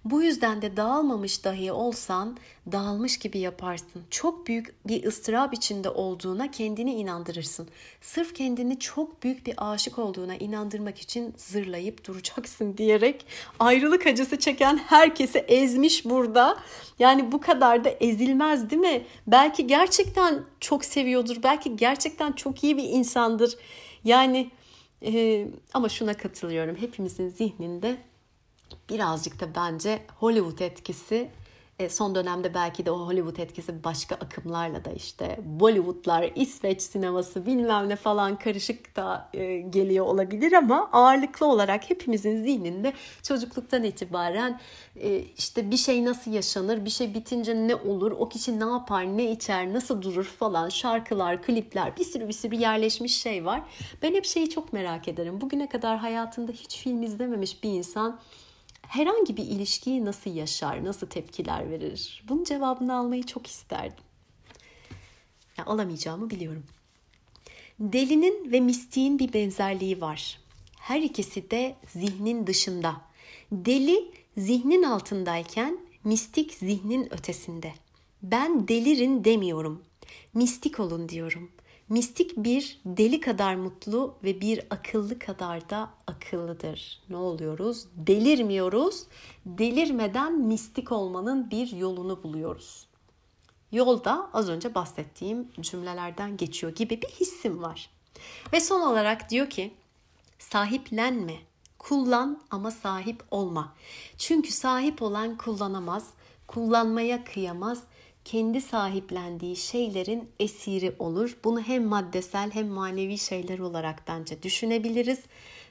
Bu 0.04 0.22
yüzden 0.22 0.62
de 0.62 0.76
dağılmamış 0.76 1.44
dahi 1.44 1.72
olsan 1.72 2.36
dağılmış 2.72 3.18
gibi 3.18 3.38
yaparsın. 3.38 4.02
Çok 4.10 4.46
büyük 4.46 4.74
bir 4.88 5.04
ıstırap 5.04 5.54
içinde 5.54 5.90
olduğuna 5.90 6.50
kendini 6.50 6.94
inandırırsın. 6.94 7.68
Sırf 8.00 8.34
kendini 8.34 8.78
çok 8.78 9.22
büyük 9.22 9.46
bir 9.46 9.54
aşık 9.56 9.98
olduğuna 9.98 10.36
inandırmak 10.36 10.98
için 10.98 11.34
zırlayıp 11.36 12.06
duracaksın 12.06 12.76
diyerek 12.78 13.26
ayrılık 13.58 14.06
acısı 14.06 14.38
çeken 14.38 14.76
herkesi 14.76 15.38
ezmiş 15.38 16.04
burada. 16.04 16.58
Yani 16.98 17.32
bu 17.32 17.40
kadar 17.40 17.84
da 17.84 17.88
ezilmez 17.88 18.70
değil 18.70 18.82
mi? 18.82 19.06
Belki 19.26 19.66
gerçekten 19.66 20.42
çok 20.60 20.84
seviyordur. 20.84 21.36
Belki 21.42 21.76
gerçekten 21.76 22.32
çok 22.32 22.64
iyi 22.64 22.76
bir 22.76 22.88
insandır. 22.88 23.56
Yani 24.04 24.50
e, 25.02 25.46
ama 25.74 25.88
şuna 25.88 26.14
katılıyorum. 26.14 26.76
Hepimizin 26.76 27.28
zihninde 27.28 27.96
birazcık 28.88 29.40
da 29.40 29.54
bence 29.54 30.02
Hollywood 30.20 30.58
etkisi 30.58 31.30
e, 31.78 31.88
son 31.88 32.14
dönemde 32.14 32.54
belki 32.54 32.86
de 32.86 32.90
o 32.90 32.98
Hollywood 32.98 33.36
etkisi 33.36 33.84
başka 33.84 34.14
akımlarla 34.14 34.84
da 34.84 34.90
işte 34.92 35.40
Bollywoodlar, 35.44 36.30
İsveç 36.34 36.82
sineması 36.82 37.46
bilmem 37.46 37.88
ne 37.88 37.96
falan 37.96 38.38
karışık 38.38 38.96
da 38.96 39.28
e, 39.34 39.56
geliyor 39.56 40.06
olabilir 40.06 40.52
ama 40.52 40.90
ağırlıklı 40.92 41.46
olarak 41.46 41.90
hepimizin 41.90 42.42
zihninde 42.42 42.92
çocukluktan 43.22 43.84
itibaren 43.84 44.60
e, 44.96 45.18
işte 45.18 45.70
bir 45.70 45.76
şey 45.76 46.04
nasıl 46.04 46.32
yaşanır, 46.32 46.84
bir 46.84 46.90
şey 46.90 47.14
bitince 47.14 47.54
ne 47.54 47.74
olur, 47.74 48.12
o 48.12 48.28
kişi 48.28 48.60
ne 48.60 48.64
yapar, 48.64 49.04
ne 49.04 49.30
içer, 49.30 49.72
nasıl 49.72 50.02
durur 50.02 50.24
falan 50.24 50.68
şarkılar, 50.68 51.42
klipler 51.42 51.96
bir 51.96 52.04
sürü 52.04 52.28
bir 52.28 52.32
sürü 52.32 52.54
yerleşmiş 52.54 53.20
şey 53.20 53.44
var. 53.44 53.62
Ben 54.02 54.14
hep 54.14 54.24
şeyi 54.24 54.50
çok 54.50 54.72
merak 54.72 55.08
ederim. 55.08 55.40
Bugüne 55.40 55.68
kadar 55.68 55.98
hayatında 55.98 56.52
hiç 56.52 56.76
film 56.76 57.02
izlememiş 57.02 57.62
bir 57.62 57.70
insan 57.70 58.18
herhangi 58.88 59.36
bir 59.36 59.44
ilişkiyi 59.44 60.04
nasıl 60.04 60.34
yaşar, 60.34 60.84
nasıl 60.84 61.06
tepkiler 61.06 61.70
verir? 61.70 62.24
Bunun 62.28 62.44
cevabını 62.44 62.96
almayı 62.96 63.22
çok 63.22 63.46
isterdim. 63.46 64.04
Yani 65.58 65.68
alamayacağımı 65.68 66.30
biliyorum. 66.30 66.64
Delinin 67.80 68.52
ve 68.52 68.60
mistiğin 68.60 69.18
bir 69.18 69.32
benzerliği 69.32 70.00
var. 70.00 70.40
Her 70.78 71.00
ikisi 71.00 71.50
de 71.50 71.76
zihnin 71.88 72.46
dışında. 72.46 72.96
Deli 73.52 74.12
zihnin 74.36 74.82
altındayken 74.82 75.78
mistik 76.04 76.54
zihnin 76.54 77.14
ötesinde. 77.14 77.72
Ben 78.22 78.68
delirin 78.68 79.24
demiyorum. 79.24 79.82
Mistik 80.34 80.80
olun 80.80 81.08
diyorum. 81.08 81.50
Mistik 81.88 82.36
bir 82.36 82.80
deli 82.84 83.20
kadar 83.20 83.54
mutlu 83.54 84.14
ve 84.24 84.40
bir 84.40 84.60
akıllı 84.70 85.18
kadar 85.18 85.70
da 85.70 85.90
akıllıdır. 86.06 87.02
Ne 87.08 87.16
oluyoruz? 87.16 87.86
Delirmiyoruz. 87.94 89.04
Delirmeden 89.46 90.38
mistik 90.38 90.92
olmanın 90.92 91.50
bir 91.50 91.72
yolunu 91.72 92.22
buluyoruz. 92.22 92.86
Yolda 93.72 94.30
az 94.32 94.48
önce 94.48 94.74
bahsettiğim 94.74 95.48
cümlelerden 95.60 96.36
geçiyor 96.36 96.74
gibi 96.74 97.02
bir 97.02 97.08
hissim 97.08 97.62
var. 97.62 97.90
Ve 98.52 98.60
son 98.60 98.80
olarak 98.80 99.30
diyor 99.30 99.50
ki 99.50 99.74
sahiplenme, 100.38 101.36
kullan 101.78 102.42
ama 102.50 102.70
sahip 102.70 103.24
olma. 103.30 103.74
Çünkü 104.18 104.52
sahip 104.52 105.02
olan 105.02 105.36
kullanamaz, 105.36 106.10
kullanmaya 106.46 107.24
kıyamaz 107.24 107.82
kendi 108.26 108.60
sahiplendiği 108.60 109.56
şeylerin 109.56 110.30
esiri 110.40 110.96
olur. 110.98 111.36
Bunu 111.44 111.60
hem 111.60 111.84
maddesel 111.84 112.50
hem 112.50 112.68
manevi 112.68 113.18
şeyler 113.18 113.58
olarak 113.58 114.02
bence 114.08 114.42
düşünebiliriz. 114.42 115.18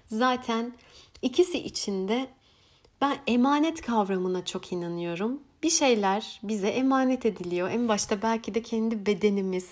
Zaten 0.05 0.73
ikisi 1.21 1.57
içinde 1.57 2.27
ben 3.01 3.17
emanet 3.27 3.81
kavramına 3.81 4.45
çok 4.45 4.71
inanıyorum. 4.71 5.39
Bir 5.63 5.69
şeyler 5.69 6.39
bize 6.43 6.67
emanet 6.67 7.25
ediliyor. 7.25 7.69
En 7.69 7.87
başta 7.87 8.21
belki 8.21 8.53
de 8.55 8.61
kendi 8.61 9.05
bedenimiz 9.05 9.69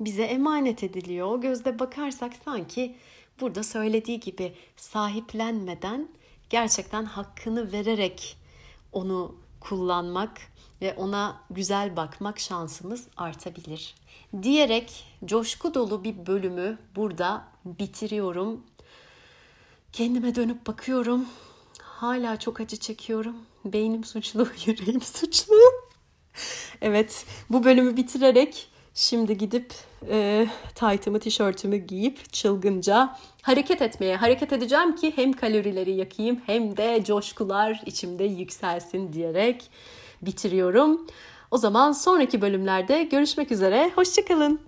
bize 0.00 0.22
emanet 0.22 0.84
ediliyor. 0.84 1.28
O 1.28 1.40
gözle 1.40 1.78
bakarsak 1.78 2.32
sanki 2.44 2.96
burada 3.40 3.62
söylediği 3.62 4.20
gibi 4.20 4.52
sahiplenmeden 4.76 6.08
gerçekten 6.50 7.04
hakkını 7.04 7.72
vererek 7.72 8.36
onu 8.92 9.34
kullanmak 9.60 10.53
ve 10.80 10.94
ona 10.94 11.40
güzel 11.50 11.96
bakmak 11.96 12.40
şansımız 12.40 13.06
artabilir. 13.16 13.94
Diyerek 14.42 15.04
coşku 15.24 15.74
dolu 15.74 16.04
bir 16.04 16.26
bölümü 16.26 16.78
burada 16.96 17.44
bitiriyorum. 17.64 18.62
Kendime 19.92 20.34
dönüp 20.34 20.66
bakıyorum. 20.66 21.26
Hala 21.82 22.38
çok 22.38 22.60
acı 22.60 22.76
çekiyorum. 22.76 23.36
Beynim 23.64 24.04
suçlu, 24.04 24.48
yüreğim 24.66 25.00
suçlu. 25.00 25.54
evet, 26.82 27.26
bu 27.50 27.64
bölümü 27.64 27.96
bitirerek 27.96 28.68
şimdi 28.94 29.38
gidip 29.38 29.74
e, 30.08 30.48
taytımı, 30.74 31.20
tişörtümü 31.20 31.76
giyip 31.76 32.32
çılgınca 32.32 33.16
hareket 33.42 33.82
etmeye 33.82 34.16
hareket 34.16 34.52
edeceğim 34.52 34.96
ki 34.96 35.12
hem 35.16 35.32
kalorileri 35.32 35.92
yakayım 35.92 36.40
hem 36.46 36.76
de 36.76 37.04
coşkular 37.04 37.82
içimde 37.86 38.24
yükselsin 38.24 39.12
diyerek 39.12 39.70
bitiriyorum. 40.26 41.06
O 41.50 41.58
zaman 41.58 41.92
sonraki 41.92 42.42
bölümlerde 42.42 43.02
görüşmek 43.02 43.52
üzere. 43.52 43.90
Hoşçakalın. 43.94 44.60